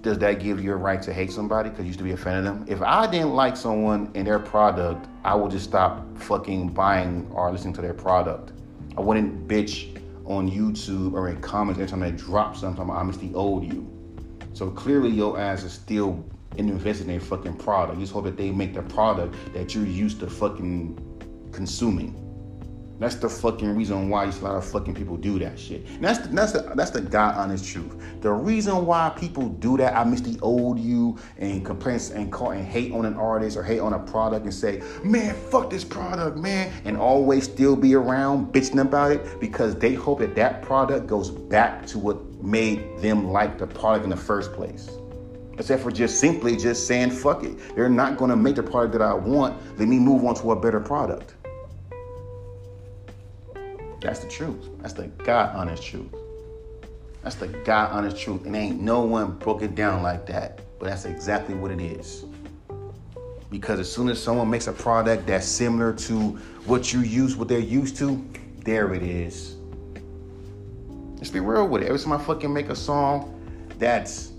[0.00, 2.16] Does that give you a right to hate somebody because you used to be a
[2.16, 2.64] fan of them?
[2.66, 7.52] If I didn't like someone and their product, I would just stop fucking buying or
[7.52, 8.52] listening to their product.
[8.96, 12.88] I wouldn't bitch on YouTube or in comments every time they drop something.
[12.88, 13.86] I must the old you.
[14.54, 16.24] So clearly your ass is still
[16.56, 17.98] and invest in their fucking product.
[17.98, 20.98] You just hope that they make the product that you're used to fucking
[21.52, 22.24] consuming.
[22.98, 25.86] That's the fucking reason why a lot of fucking people do that shit.
[25.86, 27.94] And that's the, that's the that's the God honest truth.
[28.22, 32.50] The reason why people do that, I miss the old you and complaints and call
[32.50, 35.84] and hate on an artist or hate on a product and say, man, fuck this
[35.84, 40.62] product, man, and always still be around bitching about it because they hope that that
[40.62, 44.90] product goes back to what made them like the product in the first place
[45.58, 47.74] except for just simply just saying fuck it.
[47.74, 49.60] They're not going to make the product that I want.
[49.78, 51.34] Let me move on to a better product.
[54.00, 54.68] That's the truth.
[54.78, 56.14] That's the God honest truth.
[57.22, 58.46] That's the God honest truth.
[58.46, 60.60] And ain't no one broke it down like that.
[60.78, 62.24] But that's exactly what it is.
[63.50, 66.14] Because as soon as someone makes a product that's similar to
[66.66, 68.24] what you use, what they're used to,
[68.58, 69.56] there it is.
[71.16, 71.86] Let's be real with it.
[71.86, 73.34] Every time I fucking make a song
[73.78, 74.32] that's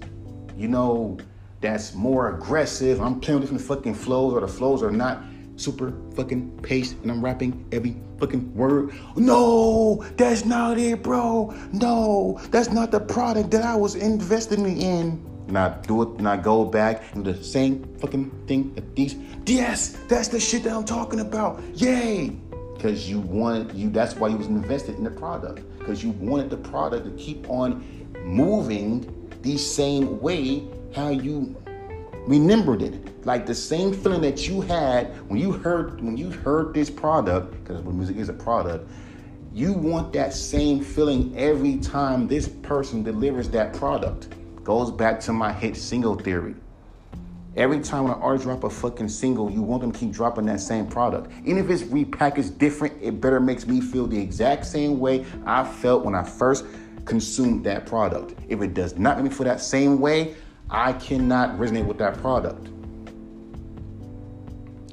[0.60, 1.18] you know,
[1.62, 3.02] that's more aggressive.
[3.02, 5.24] I'm playing with different fucking flows, or the flows are not
[5.56, 8.94] super fucking paced, and I'm rapping every fucking word.
[9.16, 11.56] No, that's not it, bro.
[11.72, 15.26] No, that's not the product that I was investing in.
[15.48, 18.96] And I do it, and I go back and do the same fucking thing that
[18.96, 19.16] these.
[19.46, 21.62] Yes, that's the shit that I'm talking about.
[21.74, 22.38] Yay!
[22.76, 23.90] Because you wanted you.
[23.90, 25.62] That's why you was invested in the product.
[25.80, 27.84] Because you wanted the product to keep on
[28.24, 31.56] moving the same way how you
[32.28, 33.26] remembered it.
[33.26, 37.52] Like the same feeling that you had when you heard when you heard this product,
[37.52, 38.90] because music is a product,
[39.54, 44.30] you want that same feeling every time this person delivers that product.
[44.64, 46.56] Goes back to my hit single theory.
[47.56, 50.62] Every time an artist drop a fucking single, you want them to keep dropping that
[50.62, 51.32] same product.
[51.44, 55.64] Even if it's repackaged different, it better makes me feel the exact same way I
[55.64, 56.64] felt when I first
[57.10, 58.36] consume that product.
[58.48, 60.36] If it does not make me feel that same way,
[60.70, 62.70] I cannot resonate with that product.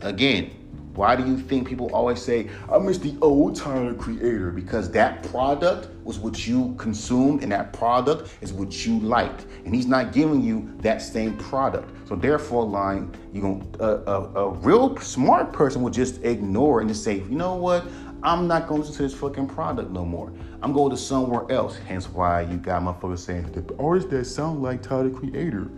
[0.00, 0.50] Again,
[0.94, 4.50] why do you think people always say, I miss the old Tyler creator?
[4.50, 9.44] Because that product was what you consumed and that product is what you liked.
[9.66, 11.90] And he's not giving you that same product.
[12.08, 16.88] So therefore, line, you going a, a, a real smart person will just ignore and
[16.88, 17.84] just say, you know what?
[18.22, 20.32] I'm not going to listen to this fucking product no more.
[20.62, 21.76] I'm going to somewhere else.
[21.76, 25.70] Hence why you got motherfuckers saying the artists that sound like Tyler Creator.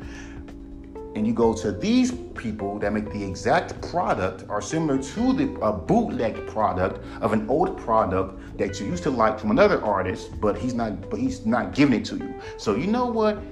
[1.15, 5.53] And you go to these people that make the exact product are similar to the
[5.61, 10.41] a bootleg product of an old product that you used to like from another artist,
[10.41, 12.35] but he's not but he's not giving it to you.
[12.57, 13.43] So you know what?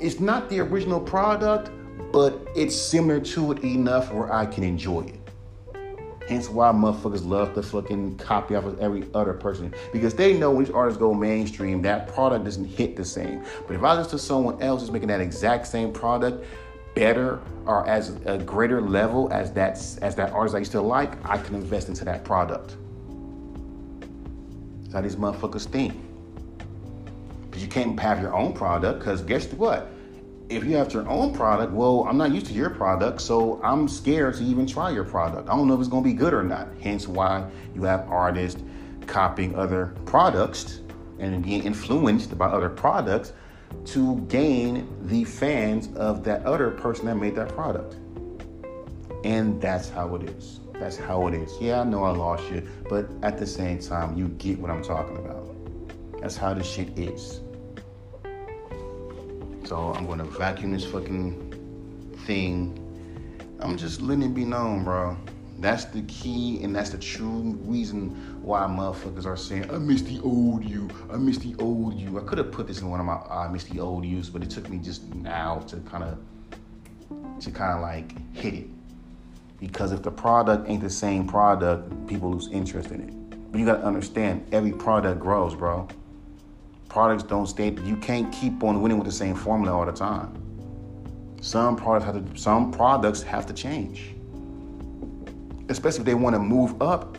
[0.00, 1.70] It's not the original product,
[2.12, 5.21] but it's similar to it enough where I can enjoy it.
[6.32, 10.50] Hence why motherfuckers love to fucking copy off of every other person because they know
[10.50, 13.44] when these artists go mainstream, that product doesn't hit the same.
[13.66, 16.46] But if I listen to someone else who's making that exact same product
[16.94, 21.22] better or as a greater level as that as that artist I used to like,
[21.28, 22.78] I can invest into that product.
[24.84, 25.92] That's how these motherfuckers think.
[27.50, 29.86] But you can't have your own product because guess what?
[30.56, 33.88] If you have your own product, well, I'm not used to your product, so I'm
[33.88, 35.48] scared to even try your product.
[35.48, 36.68] I don't know if it's gonna be good or not.
[36.80, 38.62] Hence why you have artists
[39.06, 40.80] copying other products
[41.18, 43.32] and being influenced by other products
[43.86, 47.96] to gain the fans of that other person that made that product.
[49.24, 50.60] And that's how it is.
[50.74, 51.52] That's how it is.
[51.60, 54.82] Yeah, I know I lost you, but at the same time, you get what I'm
[54.82, 55.48] talking about.
[56.20, 57.41] That's how this shit is.
[59.72, 62.78] So I'm gonna vacuum this fucking thing.
[63.58, 65.16] I'm just letting it be known, bro.
[65.60, 68.10] That's the key, and that's the true reason
[68.42, 70.90] why motherfuckers are saying, I miss the old you.
[71.10, 72.20] I miss the old you.
[72.20, 74.42] I could have put this in one of my I miss the old yous, but
[74.42, 76.18] it took me just now to kind of
[77.40, 78.66] to kind of like hit it.
[79.58, 83.50] Because if the product ain't the same product, people lose interest in it.
[83.50, 85.88] But you gotta understand, every product grows, bro.
[86.92, 87.70] Products don't stay.
[87.84, 90.38] You can't keep on winning with the same formula all the time.
[91.40, 92.38] Some products have to.
[92.38, 94.12] Some products have to change
[95.72, 97.18] especially if they want to move up,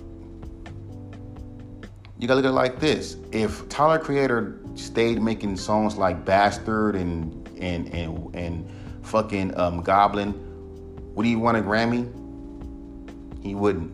[2.17, 3.17] you gotta look at it like this.
[3.31, 8.71] If Tyler Creator stayed making songs like Bastard and and and and
[9.01, 10.33] fucking um, Goblin,
[11.15, 12.07] would he want a Grammy?
[13.43, 13.91] He wouldn't.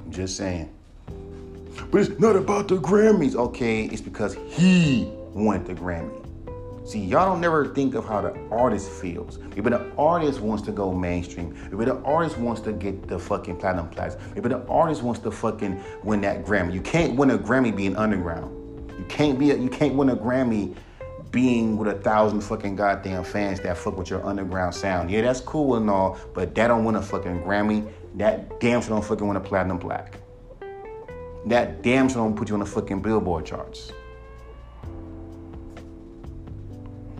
[0.00, 0.70] I'm just saying.
[1.90, 3.34] But it's not about the Grammys.
[3.34, 6.24] Okay, it's because he wanted the Grammy.
[6.84, 9.38] See, y'all don't never think of how the artist feels.
[9.38, 11.56] Maybe the artist wants to go mainstream.
[11.70, 14.16] Maybe the artist wants to get the fucking platinum plaques.
[14.34, 16.74] Maybe the artist wants to fucking win that Grammy.
[16.74, 18.90] You can't win a Grammy being underground.
[18.98, 19.50] You can't be.
[19.50, 20.76] A, you can't win a Grammy
[21.30, 25.10] being with a thousand fucking goddamn fans that fuck with your underground sound.
[25.10, 27.90] Yeah, that's cool and all, but that don't win a fucking Grammy.
[28.16, 30.20] That damn sure don't fucking win a platinum plaque.
[31.46, 33.92] That damn sure don't put you on the fucking Billboard charts.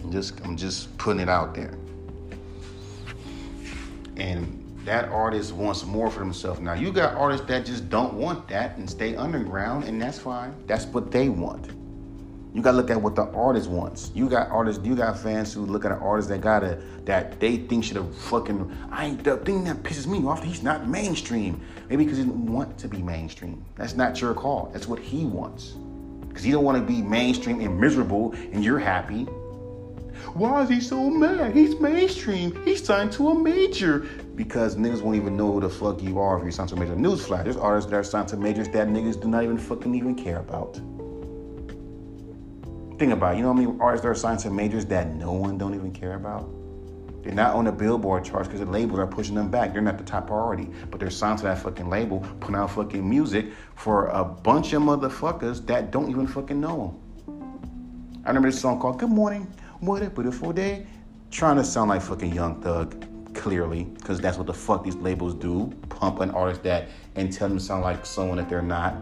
[0.02, 1.76] I'm just I'm just putting it out there.
[4.16, 6.60] And that artist wants more for themselves.
[6.60, 10.54] Now you got artists that just don't want that and stay underground, and that's fine.
[10.66, 11.70] That's what they want.
[12.54, 14.12] You gotta look at what the artist wants.
[14.14, 17.56] You got artists, you got fans who look at an artist that gotta that they
[17.56, 21.60] think should have fucking I ain't the thing that pisses me off, he's not mainstream.
[21.90, 23.64] Maybe because he didn't want to be mainstream.
[23.74, 24.70] That's not your call.
[24.72, 25.74] That's what he wants.
[26.28, 29.24] Because he don't want to be mainstream and miserable and you're happy.
[30.34, 31.56] Why is he so mad?
[31.56, 32.64] He's mainstream.
[32.64, 34.06] He's signed to a major.
[34.36, 36.78] Because niggas won't even know who the fuck you are if you're signed to a
[36.78, 36.94] major.
[36.94, 40.14] Newsflash, there's artists that are signed to majors that niggas do not even fucking even
[40.14, 40.80] care about.
[42.98, 43.38] Think about it.
[43.38, 45.92] You know how many artists that are signed to majors that no one don't even
[45.92, 46.48] care about?
[47.24, 49.72] They're not on the billboard charts because the labels are pushing them back.
[49.72, 53.08] They're not the top priority, but they're signed to that fucking label, putting out fucking
[53.08, 58.22] music for a bunch of motherfuckers that don't even fucking know them.
[58.24, 60.86] I remember this song called Good Morning, what a beautiful day.
[61.30, 65.34] Trying to sound like fucking Young Thug, clearly, because that's what the fuck these labels
[65.34, 65.72] do.
[65.88, 68.94] Pump an artist that and tell them to sound like someone that they're not.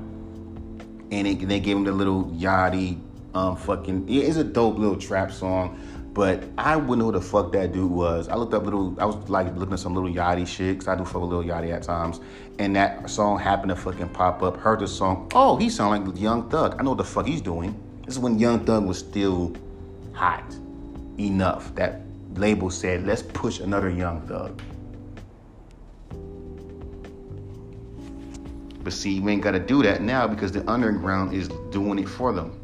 [1.10, 3.00] And it, they gave him the Lil Yachty,
[3.34, 4.06] um, fucking.
[4.08, 5.78] It's a dope little trap song,
[6.12, 8.28] but I wouldn't know who the fuck that dude was.
[8.28, 8.96] I looked up little.
[9.00, 11.44] I was like looking at some Lil Yachty shit, cause I do fuck with Lil
[11.44, 12.20] Yachty at times.
[12.58, 14.56] And that song happened to fucking pop up.
[14.58, 15.30] Heard the song.
[15.34, 16.76] Oh, he sound like Young Thug.
[16.78, 17.74] I know what the fuck he's doing.
[18.04, 19.56] This is when Young Thug was still
[20.12, 20.44] hot
[21.18, 21.74] enough.
[21.74, 22.02] That
[22.34, 24.60] label said, let's push another Young Thug.
[28.84, 32.08] But see, you ain't got to do that now because the underground is doing it
[32.08, 32.61] for them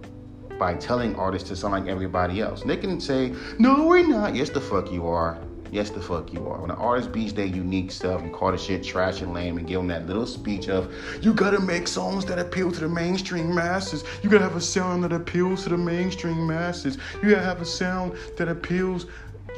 [0.59, 2.63] by telling artists to sound like everybody else.
[2.63, 4.35] And they can say, no, we're not.
[4.35, 5.39] Yes, the fuck you are.
[5.71, 6.63] Yes, the fuck you are.
[6.63, 9.67] When an artist beats their unique stuff, you call the shit trash and lame and
[9.67, 10.91] give them that little speech of,
[11.21, 14.03] you gotta make songs that appeal to the mainstream masses.
[14.23, 16.97] You gotta have a sound that appeals to the mainstream masses.
[17.23, 19.07] You gotta have a sound that appeals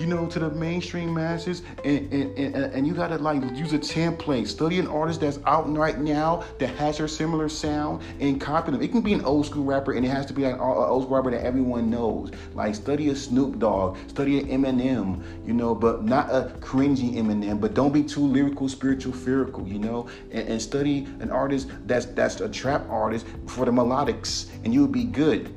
[0.01, 3.79] you know, to the mainstream masses, and, and, and, and, you gotta like use a
[3.79, 4.49] template.
[4.49, 8.81] Study an artist that's out right now that has her similar sound and copy them.
[8.81, 11.05] It can be an old school rapper, and it has to be like an old
[11.05, 12.31] school rapper that everyone knows.
[12.55, 17.61] Like study a Snoop Dogg, study an Eminem, you know, but not a cringy Eminem.
[17.61, 22.07] But don't be too lyrical, spiritual, fearful, you know, and, and study an artist that's
[22.07, 25.55] that's a trap artist for the melodics, and you'll be good.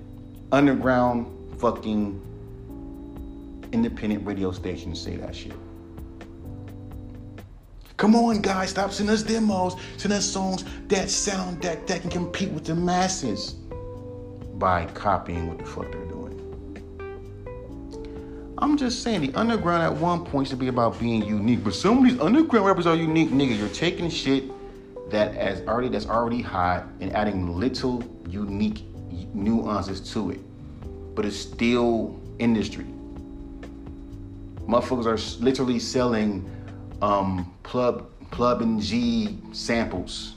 [0.51, 1.27] Underground
[1.59, 2.21] fucking
[3.73, 5.53] independent radio stations say that shit.
[7.97, 9.75] Come on, guys, stop sending us demos.
[9.97, 13.55] Send us songs that sound that, that can compete with the masses
[14.55, 16.13] by copying what the fuck they're doing.
[18.57, 21.99] I'm just saying the underground at one point should be about being unique, but some
[21.99, 23.57] of these underground rappers are unique, nigga.
[23.57, 24.45] You're taking shit
[25.09, 28.83] that as already that's already hot and adding little unique
[29.33, 30.39] nuances to it,
[31.15, 32.85] but it's still industry.
[34.67, 36.49] Motherfuckers are literally selling
[37.01, 40.33] um, plug plug and G samples.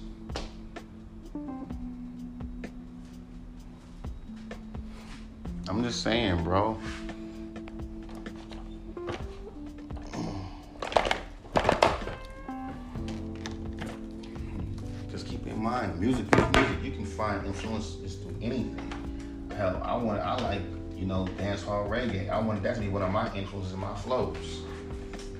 [5.68, 6.78] I'm just saying, bro.
[15.10, 16.84] Just keep in mind, music is music.
[16.84, 19.48] You can find influence influence is through anything.
[19.56, 22.28] Hell, I want I like you know dancehall reggae.
[22.30, 24.62] I want that to be one of my influences in my flows.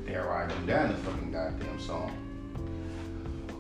[0.07, 2.26] Dare I do that in a fucking goddamn song?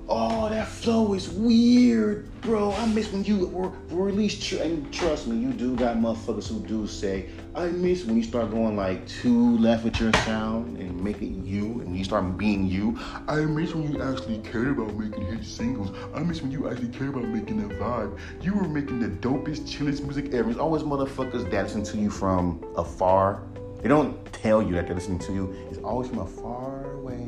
[0.08, 2.70] Oh, that flow is weird, bro.
[2.70, 6.60] I miss when you were, least, tr- and trust me, you do got motherfuckers who
[6.60, 11.02] do say, I miss when you start going like too left with your sound and
[11.02, 12.96] make it you, and you start being you.
[13.26, 15.90] I miss when you actually cared about making hit singles.
[16.14, 18.16] I miss when you actually cared about making a vibe.
[18.40, 20.50] You were making the dopest, chillest music ever.
[20.50, 23.42] It's always motherfuckers that listen to you from afar.
[23.82, 25.56] They don't tell you that they're listening to you.
[25.68, 27.26] It's always from afar away.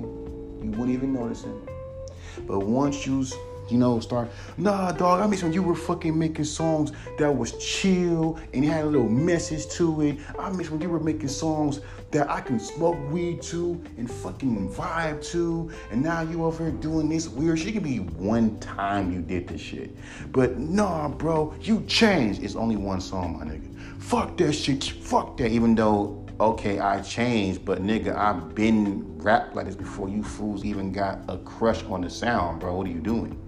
[0.62, 1.77] You wouldn't even notice it.
[2.46, 3.24] But once you,
[3.68, 7.52] you know, start, nah, dog, I miss when you were fucking making songs that was
[7.58, 10.18] chill and had a little message to it.
[10.38, 11.80] I miss when you were making songs
[12.10, 15.70] that I can smoke weed to and fucking vibe to.
[15.90, 17.68] And now you over here doing this weird shit.
[17.68, 19.94] It could be one time you did this shit.
[20.32, 22.42] But nah, bro, you changed.
[22.42, 23.74] It's only one song, my nigga.
[24.00, 24.84] Fuck that shit.
[24.84, 25.50] Fuck that.
[25.50, 30.64] Even though okay, I changed, but nigga, I've been rap like this before you fools
[30.64, 32.74] even got a crush on the sound, bro.
[32.74, 33.38] What are you doing?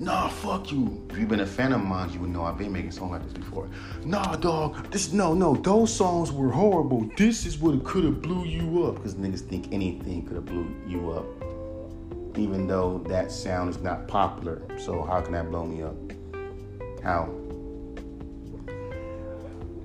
[0.00, 1.06] Nah, fuck you.
[1.10, 3.22] If you've been a fan of mine, you would know I've been making songs like
[3.22, 3.68] this before.
[4.04, 7.08] Nah, dog, this no, no, those songs were horrible.
[7.16, 9.00] This is what could have blew you up.
[9.02, 11.26] Cause niggas think anything could have blew you up.
[12.36, 14.62] Even though that sound is not popular.
[14.78, 15.94] So how can that blow me up?
[17.04, 17.32] How?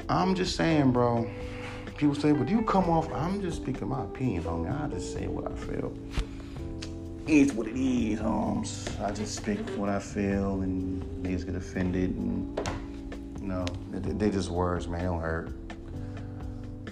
[0.10, 1.30] I'm just saying, bro.
[1.97, 4.84] People say, but you come off, I'm just speaking my opinion, homie.
[4.84, 5.93] I just say what I feel.
[7.28, 8.88] It's what it is, homes.
[9.03, 12.58] I just speak what I feel, and niggas get offended, and
[13.41, 14.99] you know, they, they just words, man.
[15.01, 15.51] They don't hurt.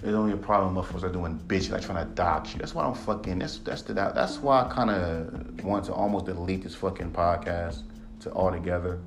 [0.02, 2.58] There's only a problem motherfuckers are doing bitch like trying to dox you.
[2.58, 3.38] That's why I'm fucking.
[3.38, 7.82] That's that's the that's why I kind of want to almost delete this fucking podcast
[8.20, 9.00] to altogether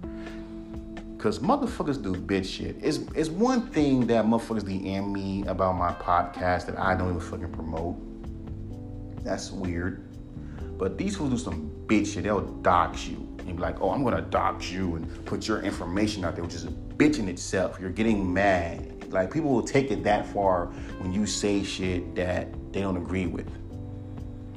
[1.20, 2.78] Cause motherfuckers do bitch shit.
[2.82, 7.20] It's it's one thing that motherfuckers DM me about my podcast that I don't even
[7.20, 7.98] fucking promote.
[9.26, 10.02] That's weird.
[10.78, 12.24] But these fools do some bitch shit.
[12.24, 16.24] They'll dox you and be like, "Oh, I'm gonna dox you and put your information
[16.24, 17.78] out there," which is a bitch in itself.
[17.82, 19.12] You're getting mad.
[19.12, 20.68] Like people will take it that far
[21.00, 23.52] when you say shit that they don't agree with.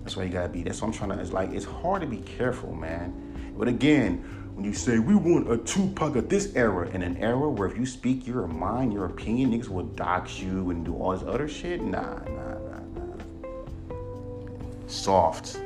[0.04, 0.62] That's why you gotta be.
[0.62, 1.18] That's what I'm trying to.
[1.18, 3.54] It's like it's hard to be careful, man.
[3.58, 4.24] But again,
[4.55, 7.76] when you say we want a Tupac of this era, in an era where if
[7.76, 11.48] you speak your mind, your opinion, niggas will dox you and do all this other
[11.48, 11.82] shit.
[11.82, 13.96] Nah, nah, nah, nah.
[14.86, 15.59] Soft.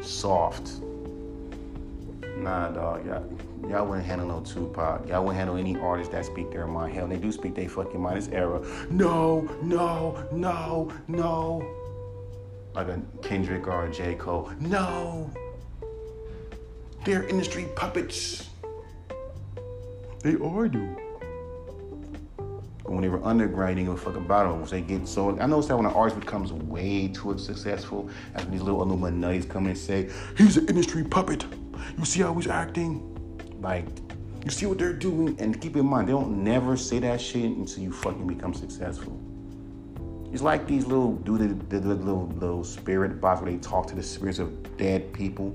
[0.00, 0.72] Soft.
[2.38, 3.06] Nah, dog.
[3.06, 3.24] Y'all,
[3.68, 5.08] y'all wouldn't handle no Tupac.
[5.08, 6.92] Y'all wouldn't handle any artist that speak their mind.
[6.92, 8.16] Hell, they do speak their fucking mind.
[8.16, 8.60] This era.
[8.90, 11.62] No, no, no, no.
[12.74, 14.16] Like a Kendrick or a J.
[14.16, 14.50] Cole.
[14.58, 15.30] No.
[17.04, 18.48] They're industry puppets.
[20.22, 20.96] They are, dude.
[22.36, 24.60] But when they were underground, they didn't give a fuck about them.
[24.60, 28.46] Once they get so, I noticed that when an artist becomes way too successful, as
[28.46, 31.44] these little Illuminati's come and say, he's an industry puppet.
[31.98, 33.02] You see how he's acting?
[33.60, 33.86] Like,
[34.44, 35.34] you see what they're doing?
[35.40, 39.18] And keep in mind, they don't never say that shit until you fucking become successful.
[40.32, 43.88] It's like these little do the, the, the little little spirit box where they talk
[43.88, 45.50] to the spirits of dead people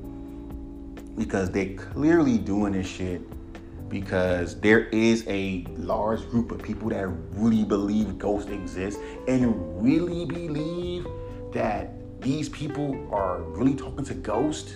[1.18, 3.22] because they're clearly doing this shit
[3.90, 10.26] because there is a large group of people that really believe ghosts exist and really
[10.26, 11.08] believe
[11.54, 14.74] that these people are really talking to ghosts.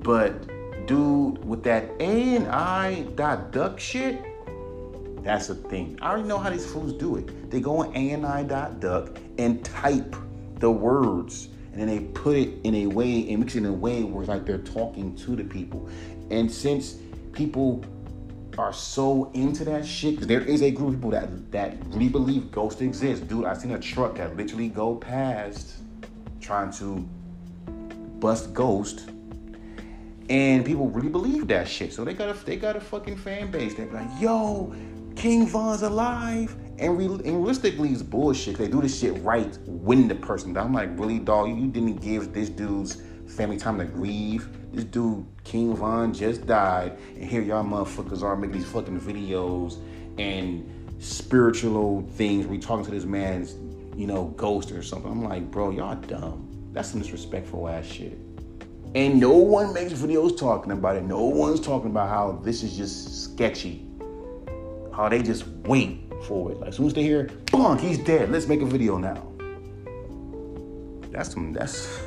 [0.00, 0.46] But
[0.86, 4.24] dude, with that A and I dot duck shit,
[5.22, 5.98] that's the thing.
[6.00, 7.50] I already know how these fools do it.
[7.50, 10.16] They go on A and I dot duck and type
[10.58, 11.48] the words
[11.78, 14.28] and they put it in a way and mix it in a way where it's
[14.28, 15.88] like they're talking to the people.
[16.30, 16.96] And since
[17.32, 17.84] people
[18.58, 22.08] are so into that shit, because there is a group of people that that really
[22.08, 23.28] believe ghosts exist.
[23.28, 25.76] Dude, I seen a truck that literally go past
[26.40, 27.08] trying to
[28.18, 29.10] bust ghost.
[30.28, 31.92] And people really believe that shit.
[31.92, 33.74] So they got a they got a fucking fan base.
[33.74, 34.74] They're like, yo,
[35.14, 36.54] King Von's alive.
[36.78, 38.56] And, re- and realistically, it's bullshit.
[38.56, 40.56] They do this shit right when the person.
[40.56, 41.48] I'm like, really, dog?
[41.48, 44.48] You didn't give this dude's family time to grieve.
[44.72, 49.78] This dude, King Von, just died, and here y'all motherfuckers are making these fucking videos
[50.18, 50.70] and
[51.02, 52.46] spiritual things.
[52.46, 53.54] We talking to this man's,
[53.96, 55.10] you know, ghost or something.
[55.10, 56.70] I'm like, bro, y'all dumb.
[56.72, 58.18] That's some disrespectful ass shit.
[58.94, 61.02] And no one makes videos talking about it.
[61.02, 63.86] No one's talking about how this is just sketchy.
[64.92, 66.60] How they just wait for it.
[66.60, 68.30] Like as soon as they hear, bonk, he's dead.
[68.30, 69.26] Let's make a video now.
[71.10, 71.52] That's some.
[71.52, 72.00] That's.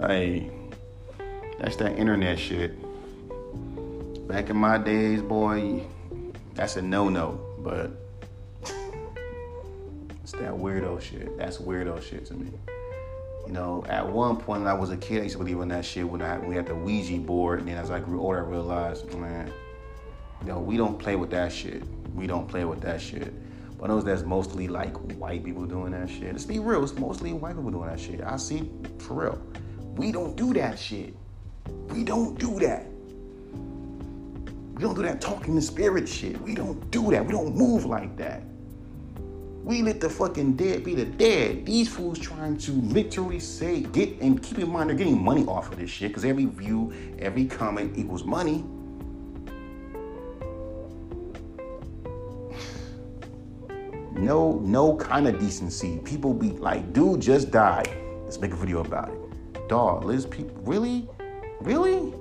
[0.00, 0.50] I.
[1.58, 2.76] That's that internet shit.
[4.26, 5.82] Back in my days, boy,
[6.54, 7.40] that's a no-no.
[7.58, 7.90] But
[10.22, 11.36] it's that weirdo shit.
[11.38, 12.50] That's weirdo shit to me.
[13.46, 15.68] You know, at one point when I was a kid, I used to believe in
[15.68, 18.44] that shit when I we had the Ouija board, and then as I grew older,
[18.44, 19.52] I realized, man,
[20.42, 21.82] you know, we don't play with that shit.
[22.14, 23.32] We don't play with that shit.
[23.78, 26.32] But I know that's mostly like white people doing that shit.
[26.32, 28.20] Let's be real, it's mostly white people doing that shit.
[28.20, 29.42] I see for real.
[29.96, 31.14] We don't do that shit.
[31.90, 32.86] We don't do that.
[34.74, 36.40] We don't do that talking the spirit shit.
[36.40, 37.24] We don't do that.
[37.24, 38.42] We don't move like that.
[39.62, 41.66] We let the fucking dead be the dead.
[41.66, 45.70] These fools trying to literally say, get, and keep in mind, they're getting money off
[45.70, 48.64] of this shit because every view, every comment equals money.
[54.22, 55.98] No no kind of decency.
[56.04, 57.90] People be like, dude just died.
[58.24, 59.68] Let's make a video about it.
[59.68, 61.08] Dog, Liz people really?
[61.60, 62.14] Really?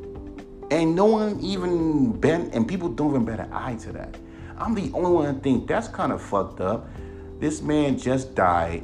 [0.72, 4.18] And no one even bent and people don't even bat an eye to that.
[4.58, 6.88] I'm the only one that think that's kind of fucked up.
[7.39, 8.84] This man just died,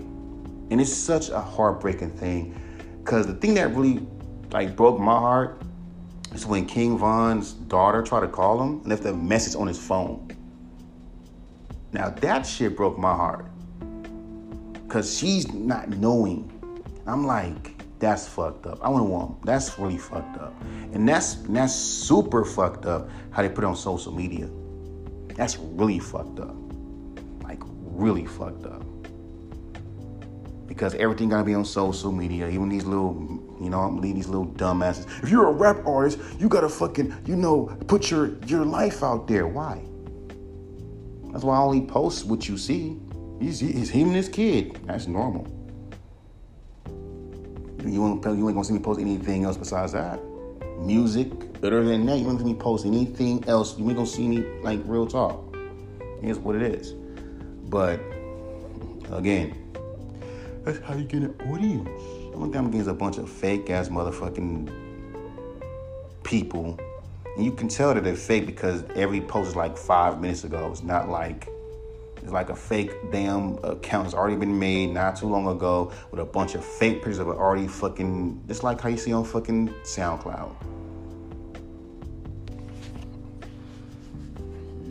[0.72, 2.60] and it's such a heartbreaking thing.
[3.04, 4.06] Cause the thing that really
[4.52, 5.62] like broke my heart
[6.34, 9.80] is when King Von's daughter tried to call him and left a message on his
[9.80, 10.27] phone.
[11.94, 13.46] Now that shit broke my heart.
[14.88, 16.52] Cause she's not knowing.
[17.06, 18.80] I'm like, that's fucked up.
[18.82, 20.54] I want to want that's really fucked up.
[20.94, 24.50] And that's that's super fucked up how they put it on social media.
[25.36, 26.56] That's really fucked up.
[27.44, 28.84] Like really fucked up.
[30.68, 33.16] Because everything gotta be on social media, even these little,
[33.60, 35.24] you know, I'm these little dumbasses.
[35.24, 39.28] If you're a rap artist, you gotta fucking, you know, put your your life out
[39.28, 39.48] there.
[39.48, 39.82] Why?
[41.32, 42.98] That's why I only post what you see.
[43.40, 44.80] He's, he's him and his kid.
[44.86, 45.48] That's normal.
[47.86, 50.20] You, ain't gonna see me post anything else besides that.
[50.80, 51.32] Music,
[51.64, 53.78] other than that, you won't see me post anything else.
[53.78, 55.56] You ain't gonna see me like real talk.
[56.22, 56.94] Here's what it is.
[57.70, 58.00] But
[59.12, 59.56] again,
[60.64, 61.90] that's how you get an audience.
[62.34, 64.72] I'm against a bunch of fake ass motherfucking
[66.24, 66.78] people
[67.38, 70.70] and you can tell that they're fake because every post is like five minutes ago.
[70.72, 71.48] It's not like
[72.24, 76.20] it's like a fake damn account has already been made not too long ago with
[76.20, 79.24] a bunch of fake pictures of it already fucking just like how you see on
[79.24, 80.77] fucking SoundCloud.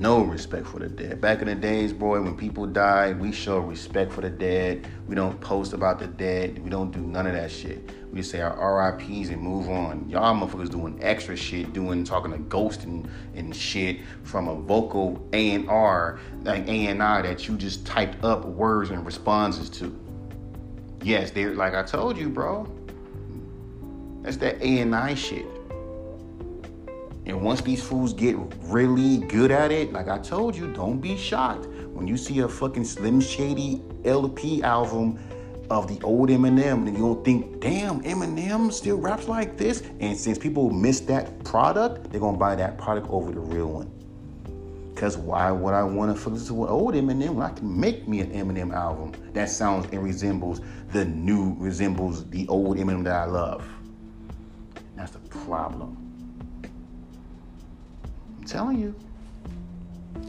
[0.06, 1.20] No respect for the dead.
[1.20, 4.86] Back in the days, boy, when people died, we show respect for the dead.
[5.08, 6.62] We don't post about the dead.
[6.62, 7.90] We don't do none of that shit.
[8.12, 10.08] We just say our RIPs and move on.
[10.08, 15.28] Y'all motherfuckers doing extra shit, doing talking to ghosts and, and shit from a vocal
[15.32, 19.68] A and R, like A and I that you just typed up words and responses
[19.70, 19.92] to.
[21.02, 22.72] Yes, they're like I told you, bro.
[24.22, 25.55] That's that A and I shit.
[27.26, 31.16] And once these fools get really good at it, like I told you, don't be
[31.16, 35.18] shocked when you see a fucking Slim Shady LP album
[35.68, 39.82] of the old Eminem, and you don't think, damn, Eminem still raps like this.
[39.98, 43.90] And since people miss that product, they're gonna buy that product over the real one.
[44.94, 48.20] Cause why would I want to listen to old Eminem when I can make me
[48.20, 50.60] an Eminem album that sounds and resembles
[50.92, 53.68] the new, resembles the old Eminem that I love?
[54.94, 56.05] That's the problem
[58.46, 58.94] telling you.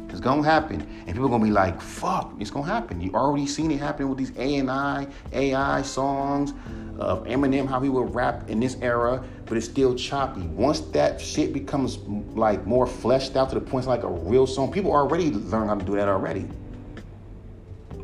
[0.10, 0.82] It's gonna happen.
[1.06, 3.02] And people gonna be like, fuck, it's gonna happen.
[3.02, 6.54] You already seen it happen with these A&I, AI songs
[6.98, 10.42] of Eminem, how he would rap in this era, but it's still choppy.
[10.42, 11.98] Once that shit becomes
[12.36, 15.76] like more fleshed out to the point like a real song, people already learn how
[15.76, 16.48] to do that already.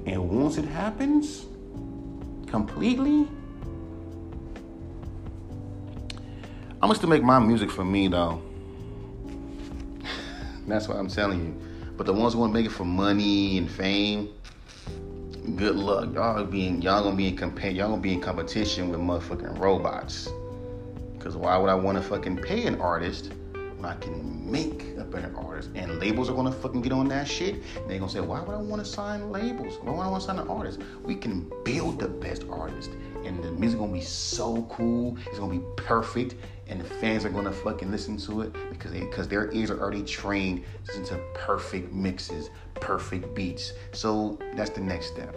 [0.05, 1.45] And once it happens
[2.47, 3.27] completely,
[6.73, 8.41] I'm gonna still make my music for me though.
[10.67, 11.93] That's what I'm telling you.
[11.97, 14.33] But the ones who want to make it for money and fame,
[15.55, 16.13] good luck.
[16.13, 20.29] Y'all being y'all gonna be in compa- y'all gonna be in competition with motherfucking robots.
[21.19, 25.05] Cause why would I want to fucking pay an artist when I can make a
[25.05, 25.69] better artist?
[25.75, 27.55] And labels are gonna fucking get on that shit.
[27.77, 29.77] And they gonna say, why would I want to sign labels?
[29.81, 30.81] Why would I want to sign an artist?
[31.03, 32.91] We can build the best artist,
[33.25, 35.17] and the music gonna be so cool.
[35.27, 36.35] It's gonna be perfect
[36.67, 40.03] and the fans are gonna fucking listen to it because because their ears are already
[40.03, 40.63] trained
[41.05, 43.73] to perfect mixes, perfect beats.
[43.91, 45.35] So that's the next step.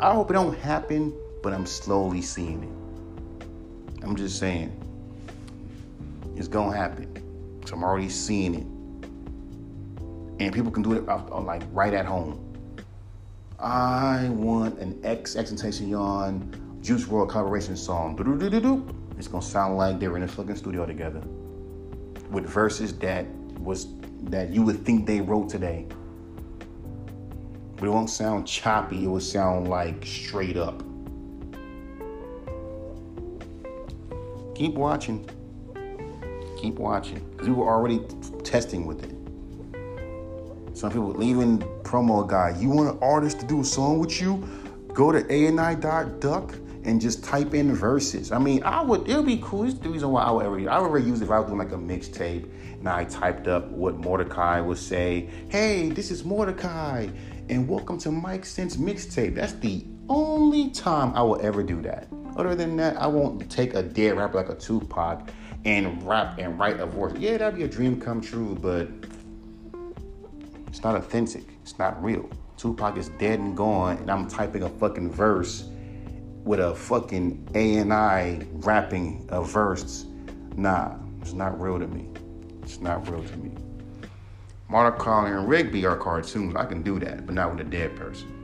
[0.00, 4.04] I hope it don't happen, but I'm slowly seeing it.
[4.04, 4.72] I'm just saying
[6.36, 7.14] it's gonna happen.
[7.66, 8.66] So I'm already seeing it,
[10.42, 12.44] and people can do it uh, uh, like right at home.
[13.58, 18.16] I want an X XXXTentacion Juice WRLD collaboration song.
[19.18, 21.20] It's gonna sound like they were in a fucking studio together
[22.30, 23.26] with verses that
[23.58, 23.88] was
[24.22, 25.86] that you would think they wrote today.
[27.76, 30.82] But it won't sound choppy, it will sound like straight up.
[34.54, 35.28] Keep watching.
[36.58, 37.22] Keep watching.
[37.32, 38.00] Because we were already
[38.44, 40.74] testing with it.
[40.74, 42.56] Some people leaving promo guy.
[42.58, 44.42] You want an artist to do a song with you?
[44.94, 46.54] Go to ani.duck
[46.84, 48.32] and just type in verses.
[48.32, 49.08] I mean, I would.
[49.08, 49.64] It would be cool.
[49.64, 50.70] It's the reason why I would ever.
[50.70, 52.48] I would ever use it if I was doing like a mixtape
[52.78, 55.28] and I typed up what Mordecai would say.
[55.48, 57.08] Hey, this is Mordecai,
[57.48, 59.34] and welcome to Mike Sense mixtape.
[59.34, 62.06] That's the only time I will ever do that.
[62.36, 65.28] Other than that, I won't take a dead rapper like a Tupac
[65.64, 67.18] and rap and write a verse.
[67.18, 68.88] Yeah, that'd be a dream come true, but
[70.68, 71.44] it's not authentic.
[71.62, 72.30] It's not real.
[72.56, 75.68] Tupac is dead and gone, and I'm typing a fucking verse
[76.44, 80.06] with a fucking ANI rapping a verse.
[80.56, 82.08] Nah, it's not real to me.
[82.62, 83.50] It's not real to me.
[84.68, 86.54] Mordecai and Rigby are cartoons.
[86.56, 88.34] I can do that, but not with a dead person.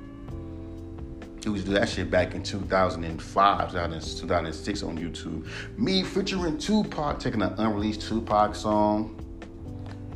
[1.42, 5.47] He was do that shit back in 2005, 2006 on YouTube.
[5.76, 9.20] Me featuring Tupac, taking an unreleased Tupac song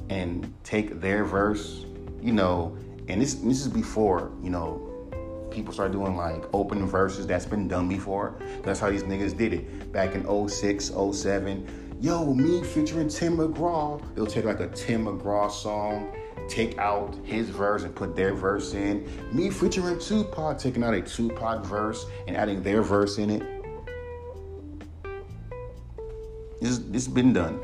[0.09, 1.85] and take their verse,
[2.23, 2.75] you know,
[3.09, 4.88] and this this is before, you know,
[5.59, 8.41] people start doing like open verses that's been done before.
[8.63, 9.93] That's how these niggas did it.
[9.93, 11.97] Back in 06, 07.
[12.01, 14.01] Yo, me featuring Tim McGraw.
[14.15, 16.15] They'll take like a Tim McGraw song,
[16.49, 19.11] take out his verse and put their verse in.
[19.33, 23.43] Me featuring Tupac, taking out a Tupac verse and adding their verse in it.
[26.61, 27.61] This this been done.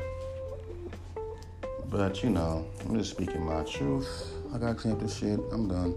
[1.89, 4.33] But you know, I'm just speaking my truth.
[4.53, 5.39] I gotta clean up this shit.
[5.53, 5.95] I'm done.